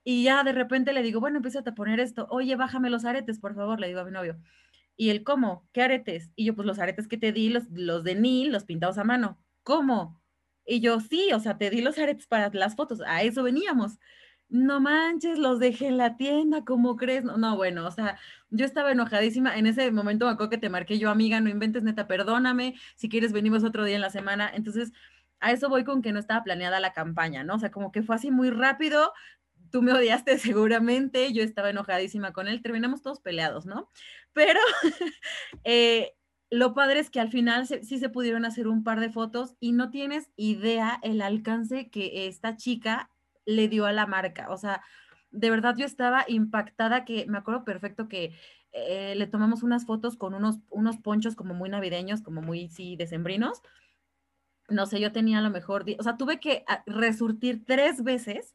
y 0.05 0.25
ya 0.25 0.43
de 0.45 0.53
repente 0.53 0.93
le 0.93 1.03
digo, 1.03 1.21
bueno, 1.21 1.37
empieza 1.39 1.61
a 1.61 1.75
poner 1.75 2.01
esto, 2.01 2.27
oye, 2.31 2.57
bájame 2.57 2.91
los 2.91 3.05
aretes, 3.05 3.39
por 3.39 3.55
favor, 3.55 3.81
le 3.81 3.89
digo 3.89 4.01
a 4.01 4.05
mi 4.05 4.11
novio. 4.11 4.39
¿Y 4.97 5.11
él 5.11 5.23
cómo? 5.23 5.69
¿Qué 5.73 5.83
aretes? 5.83 6.31
Y 6.35 6.47
yo, 6.47 6.57
pues 6.57 6.67
los 6.67 6.79
aretes 6.81 7.07
que 7.09 7.19
te 7.19 7.33
di, 7.33 7.51
los, 7.51 7.71
los 7.71 8.03
de 8.05 8.17
Nil, 8.17 8.51
los 8.51 8.65
pintados 8.65 8.99
a 8.99 9.05
mano. 9.05 9.39
¿Cómo? 9.63 10.21
Y 10.67 10.81
yo, 10.81 11.01
sí, 11.01 11.33
o 11.33 11.41
sea, 11.41 11.57
te 11.59 11.71
di 11.71 11.81
los 11.83 11.99
aretes 11.99 12.27
para 12.27 12.51
las 12.53 12.75
fotos, 12.77 13.01
a 13.07 13.23
eso 13.23 13.43
veníamos 13.43 13.99
no 14.49 14.81
manches, 14.81 15.39
los 15.39 15.59
dejé 15.59 15.89
en 15.89 15.99
la 15.99 16.17
tienda, 16.17 16.65
¿cómo 16.65 16.97
crees? 16.97 17.25
No, 17.25 17.37
no, 17.37 17.57
bueno, 17.57 17.87
o 17.87 17.91
sea, 17.91 18.19
yo 18.51 18.65
estaba 18.65 18.93
enojadísima. 18.93 19.59
En 19.59 19.67
ese 19.67 19.91
momento 19.91 20.27
me 20.27 20.33
acuerdo 20.33 20.51
que 20.51 20.59
te 20.59 20.71
marqué 20.71 20.99
yo, 20.99 21.11
amiga, 21.11 21.41
no 21.41 21.51
inventes, 21.51 21.83
neta, 21.83 22.07
perdóname. 22.07 22.75
Si 22.97 23.09
quieres, 23.09 23.33
venimos 23.33 23.65
otro 23.65 23.85
día 23.85 23.97
en 23.97 24.01
la 24.01 24.11
semana. 24.11 24.51
Entonces, 24.53 24.93
a 25.41 25.53
eso 25.53 25.69
voy 25.69 25.85
con 25.85 26.03
que 26.03 26.13
no 26.13 26.19
estaba 26.19 26.45
planeada 26.45 26.81
la 26.81 26.93
campaña, 26.93 27.45
¿no? 27.45 27.57
O 27.57 27.59
sea, 27.59 27.71
como 27.71 27.93
que 27.93 28.03
fue 28.03 28.17
así 28.17 28.31
muy 28.31 28.51
rápido. 28.51 29.13
Tú 29.71 29.83
me 29.83 29.93
odiaste 29.93 30.39
seguramente, 30.39 31.33
yo 31.33 31.43
estaba 31.43 31.71
enojadísima 31.71 32.33
con 32.33 32.49
él, 32.49 32.63
terminamos 32.63 33.03
todos 33.03 33.21
peleados, 33.21 33.67
¿no? 33.67 33.91
Pero 34.33 34.61
eh, 35.65 36.15
lo 36.51 36.75
padre 36.75 37.01
es 37.01 37.11
que 37.11 37.21
al 37.21 37.31
final 37.31 37.67
sí 37.67 37.99
se 37.99 38.09
pudieron 38.09 38.47
hacer 38.47 38.67
un 38.67 38.83
par 38.83 39.01
de 39.01 39.11
fotos 39.11 39.57
y 39.61 39.73
no 39.73 39.91
tienes 39.91 40.31
idea 40.37 40.99
el 41.03 41.21
alcance 41.21 41.91
que 41.91 42.27
esta 42.29 42.57
chica 42.57 43.11
le 43.49 43.67
dio 43.69 43.87
a 43.87 43.93
la 43.93 44.07
marca. 44.07 44.51
O 44.51 44.59
sea, 44.59 44.83
de 45.31 45.51
verdad 45.51 45.75
yo 45.77 45.87
estaba 45.87 46.25
impactada 46.29 47.05
que 47.05 47.27
me 47.27 47.39
acuerdo 47.39 47.65
perfecto 47.65 48.09
que 48.09 48.39
eh, 48.73 49.15
le 49.17 49.27
tomamos 49.27 49.63
unas 49.63 49.87
fotos 49.87 50.17
con 50.17 50.35
unos, 50.35 50.59
unos 50.71 50.99
ponchos 50.99 51.35
como 51.35 51.55
muy 51.55 51.71
navideños, 51.71 52.21
como 52.21 52.43
muy, 52.43 52.69
sí, 52.69 52.95
decembrinos. 52.97 53.63
No 54.69 54.85
sé, 54.85 55.01
yo 55.01 55.13
tenía 55.13 55.39
a 55.39 55.43
lo 55.43 55.49
mejor, 55.49 55.87
o 55.99 56.03
sea, 56.03 56.19
tuve 56.19 56.41
que 56.41 56.63
ah, 56.69 56.83
resurtir 56.87 57.65
tres 57.65 58.05
veces 58.05 58.55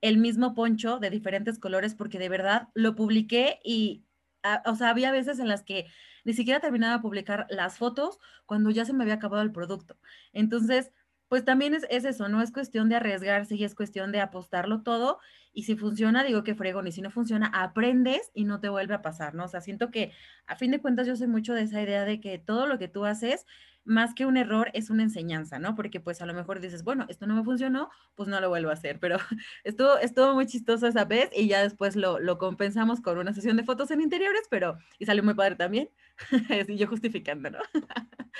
el 0.00 0.16
mismo 0.16 0.54
poncho 0.54 0.98
de 0.98 1.10
diferentes 1.10 1.58
colores 1.58 1.94
porque 1.94 2.18
de 2.18 2.30
verdad 2.30 2.68
lo 2.72 2.94
publiqué 2.96 3.60
y, 3.62 4.06
ah, 4.42 4.62
o 4.64 4.74
sea, 4.76 4.88
había 4.88 5.12
veces 5.12 5.40
en 5.40 5.48
las 5.48 5.62
que 5.62 5.88
ni 6.24 6.32
siquiera 6.32 6.60
terminaba 6.60 6.96
de 6.96 7.02
publicar 7.02 7.46
las 7.50 7.76
fotos 7.76 8.18
cuando 8.46 8.70
ya 8.70 8.86
se 8.86 8.94
me 8.94 9.04
había 9.04 9.14
acabado 9.14 9.42
el 9.42 9.52
producto. 9.52 9.98
Entonces, 10.32 10.90
pues 11.32 11.46
también 11.46 11.72
es, 11.72 11.86
eso, 11.88 12.28
no 12.28 12.42
es 12.42 12.52
cuestión 12.52 12.90
de 12.90 12.96
arriesgarse 12.96 13.56
y 13.56 13.64
es 13.64 13.74
cuestión 13.74 14.12
de 14.12 14.20
apostarlo 14.20 14.82
todo. 14.82 15.18
Y 15.54 15.62
si 15.62 15.76
funciona, 15.76 16.24
digo 16.24 16.44
que 16.44 16.54
fregón, 16.54 16.86
y 16.86 16.92
si 16.92 17.00
no 17.00 17.10
funciona, 17.10 17.46
aprendes 17.46 18.30
y 18.34 18.44
no 18.44 18.60
te 18.60 18.68
vuelve 18.68 18.92
a 18.92 19.00
pasar, 19.00 19.34
¿no? 19.34 19.44
O 19.44 19.48
sea, 19.48 19.62
siento 19.62 19.90
que 19.90 20.12
a 20.46 20.56
fin 20.56 20.70
de 20.72 20.82
cuentas 20.82 21.06
yo 21.06 21.16
soy 21.16 21.28
mucho 21.28 21.54
de 21.54 21.62
esa 21.62 21.80
idea 21.80 22.04
de 22.04 22.20
que 22.20 22.36
todo 22.36 22.66
lo 22.66 22.78
que 22.78 22.86
tú 22.86 23.06
haces, 23.06 23.46
más 23.86 24.12
que 24.12 24.26
un 24.26 24.36
error, 24.36 24.70
es 24.74 24.90
una 24.90 25.04
enseñanza, 25.04 25.58
¿no? 25.58 25.74
Porque 25.74 26.00
pues 26.00 26.20
a 26.20 26.26
lo 26.26 26.34
mejor 26.34 26.60
dices, 26.60 26.84
bueno, 26.84 27.06
esto 27.08 27.26
no 27.26 27.34
me 27.34 27.44
funcionó, 27.44 27.88
pues 28.14 28.28
no 28.28 28.38
lo 28.38 28.50
vuelvo 28.50 28.68
a 28.68 28.74
hacer, 28.74 29.00
pero 29.00 29.16
estuvo, 29.64 29.96
estuvo 29.96 30.34
muy 30.34 30.44
chistoso 30.44 30.86
esa 30.86 31.06
vez 31.06 31.30
y 31.34 31.48
ya 31.48 31.62
después 31.62 31.96
lo, 31.96 32.20
lo 32.20 32.36
compensamos 32.36 33.00
con 33.00 33.16
una 33.16 33.32
sesión 33.32 33.56
de 33.56 33.64
fotos 33.64 33.90
en 33.90 34.02
interiores, 34.02 34.42
pero 34.50 34.76
y 34.98 35.06
salió 35.06 35.22
muy 35.22 35.32
padre 35.32 35.56
también, 35.56 35.88
así 36.60 36.76
yo 36.76 36.86
justificando, 36.88 37.48
¿no? 37.48 37.60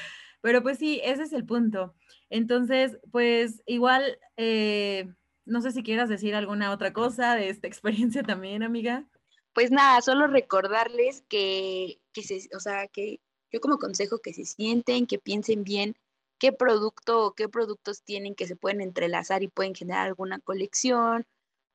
pero 0.43 0.63
pues 0.63 0.79
sí, 0.79 1.01
ese 1.03 1.23
es 1.23 1.33
el 1.33 1.47
punto. 1.47 1.95
Entonces, 2.29 2.99
pues 3.11 3.63
igual, 3.67 4.19
eh, 4.37 5.09
no 5.47 5.63
sé 5.63 5.73
si 5.73 5.83
quieras 5.83 6.11
decir 6.11 6.35
alguna 6.35 6.73
otra 6.73 6.93
cosa 6.93 7.35
de 7.37 7.49
esta 7.49 7.67
experiencia 7.69 8.23
también, 8.23 8.63
amiga. 8.63 9.09
pues 9.55 9.71
nada, 9.71 10.01
solo 10.03 10.27
recordarles 10.27 11.23
que, 11.29 12.01
que 12.13 12.23
se, 12.23 12.49
o 12.55 12.61
sea, 12.61 12.89
que 12.89 13.21
yo 13.51 13.61
como 13.61 13.79
consejo 13.79 14.19
que 14.19 14.35
se 14.35 14.45
sienten, 14.45 15.07
que 15.07 15.19
piensen 15.19 15.65
bien 15.65 15.95
qué 16.39 16.53
producto 16.53 17.25
o 17.25 17.35
qué 17.35 17.49
productos 17.49 18.03
tienen 18.03 18.35
que 18.35 18.49
se 18.49 18.57
pueden 18.57 18.81
entrelazar 18.81 19.45
y 19.45 19.49
pueden 19.49 19.75
generar 19.77 20.09
alguna 20.09 20.41
colección 20.41 21.25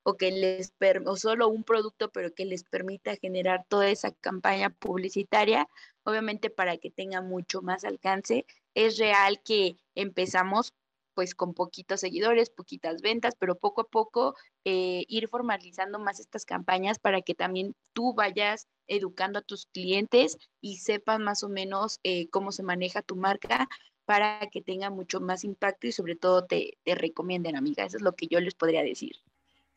o 0.02 0.16
que 0.16 0.30
les 0.30 0.74
o 1.06 1.16
solo 1.16 1.48
un 1.48 1.64
producto 1.64 2.10
pero 2.10 2.34
que 2.34 2.44
les 2.44 2.64
permita 2.64 3.16
generar 3.16 3.64
toda 3.68 3.88
esa 3.88 4.12
campaña 4.12 4.70
publicitaria, 4.70 5.68
obviamente 6.08 6.48
para 6.48 6.78
que 6.78 6.90
tenga 6.90 7.20
mucho 7.20 7.60
más 7.62 7.84
alcance. 7.84 8.46
Es 8.74 8.98
real 8.98 9.40
que 9.44 9.76
empezamos 9.94 10.72
pues 11.14 11.34
con 11.34 11.52
poquitos 11.52 12.00
seguidores, 12.00 12.48
poquitas 12.48 13.02
ventas, 13.02 13.34
pero 13.38 13.56
poco 13.56 13.80
a 13.80 13.88
poco 13.88 14.36
eh, 14.64 15.04
ir 15.08 15.28
formalizando 15.28 15.98
más 15.98 16.20
estas 16.20 16.44
campañas 16.44 17.00
para 17.00 17.22
que 17.22 17.34
también 17.34 17.74
tú 17.92 18.14
vayas 18.14 18.68
educando 18.86 19.40
a 19.40 19.42
tus 19.42 19.66
clientes 19.66 20.38
y 20.60 20.76
sepas 20.76 21.18
más 21.18 21.42
o 21.42 21.48
menos 21.48 21.98
eh, 22.04 22.28
cómo 22.30 22.52
se 22.52 22.62
maneja 22.62 23.02
tu 23.02 23.16
marca 23.16 23.68
para 24.04 24.48
que 24.52 24.62
tenga 24.62 24.90
mucho 24.90 25.20
más 25.20 25.42
impacto 25.44 25.88
y 25.88 25.92
sobre 25.92 26.14
todo 26.14 26.46
te, 26.46 26.78
te 26.84 26.94
recomienden, 26.94 27.56
amiga. 27.56 27.84
Eso 27.84 27.96
es 27.96 28.02
lo 28.02 28.14
que 28.14 28.28
yo 28.28 28.40
les 28.40 28.54
podría 28.54 28.82
decir. 28.82 29.16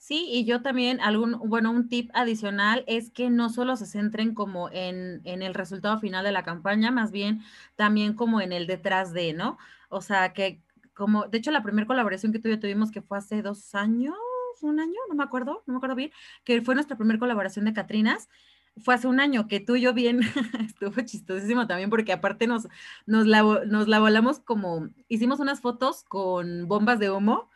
Sí, 0.01 0.25
y 0.31 0.45
yo 0.45 0.63
también, 0.63 0.99
algún, 0.99 1.37
bueno, 1.47 1.69
un 1.69 1.87
tip 1.87 2.09
adicional 2.15 2.83
es 2.87 3.11
que 3.11 3.29
no 3.29 3.49
solo 3.49 3.75
se 3.75 3.85
centren 3.85 4.33
como 4.33 4.67
en, 4.71 5.21
en, 5.25 5.43
el 5.43 5.53
resultado 5.53 5.99
final 5.99 6.25
de 6.25 6.31
la 6.31 6.43
campaña, 6.43 6.89
más 6.89 7.11
bien 7.11 7.43
también 7.75 8.15
como 8.15 8.41
en 8.41 8.51
el 8.51 8.65
detrás 8.65 9.13
de, 9.13 9.33
¿no? 9.33 9.59
O 9.89 10.01
sea, 10.01 10.33
que 10.33 10.59
como, 10.95 11.27
de 11.27 11.37
hecho, 11.37 11.51
la 11.51 11.61
primera 11.61 11.85
colaboración 11.85 12.33
que 12.33 12.41
yo 12.41 12.59
tuvimos, 12.59 12.89
que 12.91 13.03
fue 13.03 13.19
hace 13.19 13.43
dos 13.43 13.75
años, 13.75 14.15
un 14.61 14.79
año, 14.79 14.97
no 15.07 15.13
me 15.13 15.23
acuerdo, 15.23 15.61
no 15.67 15.73
me 15.73 15.77
acuerdo 15.77 15.95
bien, 15.95 16.11
que 16.45 16.63
fue 16.63 16.73
nuestra 16.73 16.97
primera 16.97 17.19
colaboración 17.19 17.65
de 17.65 17.73
Catrinas, 17.73 18.27
fue 18.77 18.95
hace 18.95 19.07
un 19.07 19.19
año 19.19 19.47
que 19.47 19.59
tú 19.59 19.75
y 19.75 19.81
yo 19.81 19.93
bien, 19.93 20.21
estuvo 20.65 20.99
chistosísimo 21.01 21.67
también 21.67 21.91
porque 21.91 22.11
aparte 22.11 22.47
nos, 22.47 22.67
nos, 23.05 23.27
la, 23.27 23.43
nos 23.67 23.87
la 23.87 23.99
volamos 23.99 24.39
como, 24.39 24.89
hicimos 25.09 25.39
unas 25.39 25.61
fotos 25.61 26.03
con 26.05 26.67
bombas 26.67 26.97
de 26.97 27.11
humo 27.11 27.50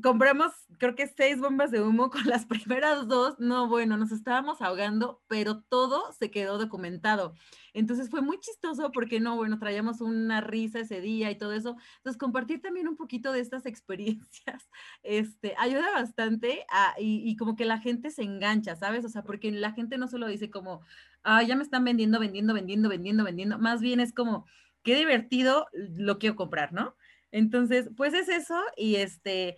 compramos, 0.00 0.52
creo 0.78 0.94
que 0.94 1.06
seis 1.06 1.38
bombas 1.38 1.70
de 1.70 1.82
humo 1.82 2.10
con 2.10 2.26
las 2.26 2.46
primeras 2.46 3.08
dos. 3.08 3.38
No, 3.38 3.68
bueno, 3.68 3.96
nos 3.96 4.12
estábamos 4.12 4.60
ahogando, 4.62 5.22
pero 5.26 5.62
todo 5.62 6.12
se 6.12 6.30
quedó 6.30 6.58
documentado. 6.58 7.34
Entonces 7.72 8.10
fue 8.10 8.20
muy 8.20 8.38
chistoso 8.40 8.90
porque 8.92 9.20
no, 9.20 9.36
bueno, 9.36 9.58
traíamos 9.58 10.00
una 10.00 10.40
risa 10.40 10.80
ese 10.80 11.00
día 11.00 11.30
y 11.30 11.38
todo 11.38 11.52
eso. 11.52 11.76
Entonces 11.98 12.18
compartir 12.18 12.60
también 12.60 12.88
un 12.88 12.96
poquito 12.96 13.32
de 13.32 13.40
estas 13.40 13.66
experiencias, 13.66 14.68
este, 15.02 15.54
ayuda 15.58 15.92
bastante 15.92 16.64
a, 16.70 16.94
y, 16.98 17.22
y, 17.28 17.36
como 17.36 17.56
que 17.56 17.64
la 17.64 17.78
gente 17.78 18.10
se 18.10 18.22
engancha, 18.22 18.76
¿sabes? 18.76 19.04
O 19.04 19.08
sea, 19.08 19.22
porque 19.22 19.50
la 19.52 19.72
gente 19.72 19.98
no 19.98 20.08
solo 20.08 20.26
dice 20.26 20.50
como, 20.50 20.82
ah, 21.22 21.42
ya 21.42 21.56
me 21.56 21.62
están 21.62 21.84
vendiendo, 21.84 22.18
vendiendo, 22.18 22.54
vendiendo, 22.54 22.88
vendiendo, 22.88 23.24
vendiendo. 23.24 23.58
Más 23.58 23.80
bien 23.80 24.00
es 24.00 24.12
como, 24.12 24.46
qué 24.82 24.96
divertido, 24.96 25.66
lo 25.72 26.18
quiero 26.18 26.36
comprar, 26.36 26.72
¿no? 26.72 26.96
Entonces, 27.30 27.90
pues 27.96 28.14
es 28.14 28.28
eso 28.28 28.60
y 28.76 28.96
este... 28.96 29.56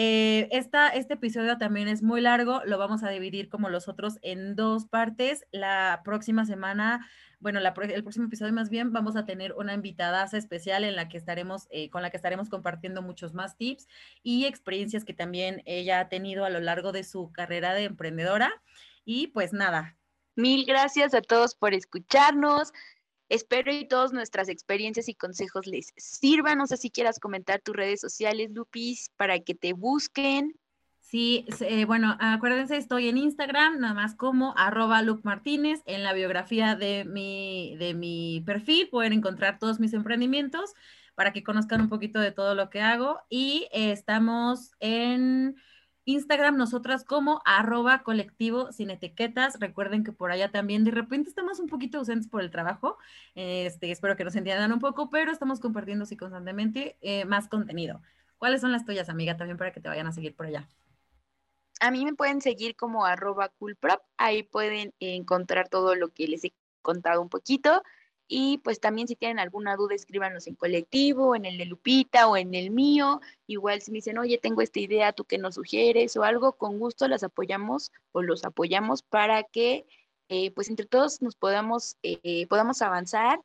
Eh, 0.00 0.48
esta, 0.52 0.90
este 0.90 1.14
episodio 1.14 1.58
también 1.58 1.88
es 1.88 2.04
muy 2.04 2.20
largo, 2.20 2.62
lo 2.64 2.78
vamos 2.78 3.02
a 3.02 3.10
dividir 3.10 3.48
como 3.48 3.68
los 3.68 3.88
otros 3.88 4.20
en 4.22 4.54
dos 4.54 4.86
partes. 4.86 5.44
La 5.50 6.02
próxima 6.04 6.44
semana, 6.44 7.10
bueno, 7.40 7.58
la, 7.58 7.74
el 7.76 8.04
próximo 8.04 8.26
episodio 8.26 8.52
más 8.52 8.70
bien, 8.70 8.92
vamos 8.92 9.16
a 9.16 9.26
tener 9.26 9.54
una 9.54 9.74
invitada 9.74 10.22
especial 10.32 10.84
en 10.84 10.94
la 10.94 11.08
que 11.08 11.18
estaremos, 11.18 11.66
eh, 11.70 11.90
con 11.90 12.02
la 12.02 12.10
que 12.10 12.16
estaremos 12.16 12.48
compartiendo 12.48 13.02
muchos 13.02 13.34
más 13.34 13.56
tips 13.56 13.88
y 14.22 14.44
experiencias 14.44 15.04
que 15.04 15.14
también 15.14 15.62
ella 15.66 15.98
ha 15.98 16.08
tenido 16.08 16.44
a 16.44 16.50
lo 16.50 16.60
largo 16.60 16.92
de 16.92 17.02
su 17.02 17.32
carrera 17.32 17.74
de 17.74 17.82
emprendedora. 17.82 18.52
Y 19.04 19.26
pues 19.26 19.52
nada. 19.52 19.96
Mil 20.36 20.64
gracias 20.64 21.12
a 21.12 21.22
todos 21.22 21.56
por 21.56 21.74
escucharnos. 21.74 22.72
Espero 23.28 23.72
y 23.72 23.86
todas 23.86 24.12
nuestras 24.12 24.48
experiencias 24.48 25.08
y 25.08 25.14
consejos 25.14 25.66
les 25.66 25.92
sirvan. 25.96 26.58
No 26.58 26.66
sé 26.66 26.76
si 26.76 26.90
quieras 26.90 27.18
comentar 27.18 27.60
tus 27.60 27.76
redes 27.76 28.00
sociales, 28.00 28.50
Lupis, 28.52 29.10
para 29.16 29.38
que 29.40 29.54
te 29.54 29.72
busquen. 29.74 30.54
Sí, 31.00 31.46
eh, 31.60 31.86
bueno, 31.86 32.16
acuérdense, 32.20 32.76
estoy 32.76 33.08
en 33.08 33.16
Instagram, 33.16 33.80
nada 33.80 33.94
más 33.94 34.14
como 34.14 34.52
arroba 34.58 35.00
Luke 35.00 35.22
Martínez. 35.24 35.80
En 35.86 36.02
la 36.02 36.12
biografía 36.12 36.76
de 36.76 37.06
mi, 37.06 37.76
de 37.78 37.94
mi 37.94 38.42
perfil 38.44 38.88
pueden 38.90 39.14
encontrar 39.14 39.58
todos 39.58 39.80
mis 39.80 39.94
emprendimientos 39.94 40.74
para 41.14 41.32
que 41.32 41.42
conozcan 41.42 41.80
un 41.80 41.88
poquito 41.88 42.20
de 42.20 42.30
todo 42.30 42.54
lo 42.54 42.68
que 42.68 42.82
hago. 42.82 43.20
Y 43.30 43.68
estamos 43.72 44.72
en 44.80 45.56
Instagram 46.08 46.56
nosotras 46.56 47.04
como 47.04 47.42
arroba 47.44 48.02
colectivo 48.02 48.72
sin 48.72 48.88
etiquetas. 48.88 49.60
Recuerden 49.60 50.04
que 50.04 50.12
por 50.12 50.30
allá 50.30 50.50
también 50.50 50.82
de 50.82 50.90
repente 50.90 51.28
estamos 51.28 51.60
un 51.60 51.66
poquito 51.66 51.98
ausentes 51.98 52.28
por 52.28 52.40
el 52.40 52.50
trabajo. 52.50 52.96
Este, 53.34 53.90
espero 53.90 54.16
que 54.16 54.24
nos 54.24 54.34
entiendan 54.34 54.72
un 54.72 54.78
poco, 54.78 55.10
pero 55.10 55.30
estamos 55.30 55.60
compartiendo 55.60 56.06
sí 56.06 56.16
constantemente 56.16 56.96
eh, 57.02 57.26
más 57.26 57.46
contenido. 57.48 58.00
¿Cuáles 58.38 58.62
son 58.62 58.72
las 58.72 58.86
tuyas, 58.86 59.10
amiga? 59.10 59.36
También 59.36 59.58
para 59.58 59.70
que 59.70 59.80
te 59.82 59.88
vayan 59.90 60.06
a 60.06 60.12
seguir 60.12 60.34
por 60.34 60.46
allá. 60.46 60.66
A 61.80 61.90
mí 61.90 62.06
me 62.06 62.14
pueden 62.14 62.40
seguir 62.40 62.74
como 62.74 63.04
arroba 63.04 63.50
coolprop. 63.50 64.00
Ahí 64.16 64.44
pueden 64.44 64.94
encontrar 65.00 65.68
todo 65.68 65.94
lo 65.94 66.08
que 66.08 66.26
les 66.26 66.42
he 66.42 66.54
contado 66.80 67.20
un 67.20 67.28
poquito. 67.28 67.82
Y 68.28 68.58
pues 68.58 68.78
también 68.78 69.08
si 69.08 69.16
tienen 69.16 69.38
alguna 69.38 69.74
duda, 69.76 69.94
escríbanos 69.94 70.46
en 70.46 70.54
colectivo, 70.54 71.34
en 71.34 71.46
el 71.46 71.56
de 71.56 71.64
Lupita 71.64 72.28
o 72.28 72.36
en 72.36 72.54
el 72.54 72.70
mío. 72.70 73.20
Igual 73.46 73.80
si 73.80 73.90
me 73.90 73.96
dicen, 73.96 74.18
oye, 74.18 74.38
tengo 74.38 74.60
esta 74.60 74.80
idea, 74.80 75.12
¿tú 75.12 75.24
qué 75.24 75.38
nos 75.38 75.54
sugieres? 75.54 76.16
O 76.16 76.22
algo, 76.22 76.52
con 76.52 76.78
gusto 76.78 77.08
las 77.08 77.22
apoyamos 77.22 77.90
o 78.12 78.22
los 78.22 78.44
apoyamos 78.44 79.02
para 79.02 79.42
que 79.44 79.86
eh, 80.28 80.50
pues 80.50 80.68
entre 80.68 80.84
todos 80.84 81.22
nos 81.22 81.36
podamos, 81.36 81.96
eh, 82.02 82.46
podamos 82.48 82.82
avanzar 82.82 83.40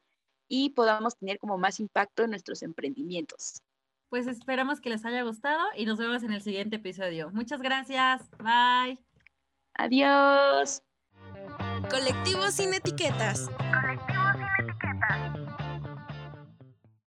y 0.49 0.71
podamos 0.71 1.15
tener 1.17 1.39
como 1.39 1.57
más 1.57 1.79
impacto 1.79 2.23
en 2.23 2.31
nuestros 2.31 2.61
emprendimientos. 2.61 3.61
Pues 4.09 4.27
esperamos 4.27 4.81
que 4.81 4.89
les 4.89 5.05
haya 5.05 5.23
gustado 5.23 5.63
y 5.75 5.85
nos 5.85 5.97
vemos 5.97 6.23
en 6.23 6.33
el 6.33 6.41
siguiente 6.41 6.75
episodio. 6.75 7.31
Muchas 7.31 7.61
gracias. 7.61 8.29
Bye. 8.37 8.99
Adiós. 9.75 10.83
Colectivo 11.89 12.51
sin 12.51 12.73
etiquetas. 12.73 13.49
Colectivo 13.49 13.63
sin 13.71 13.93
etiquetas. 13.93 14.42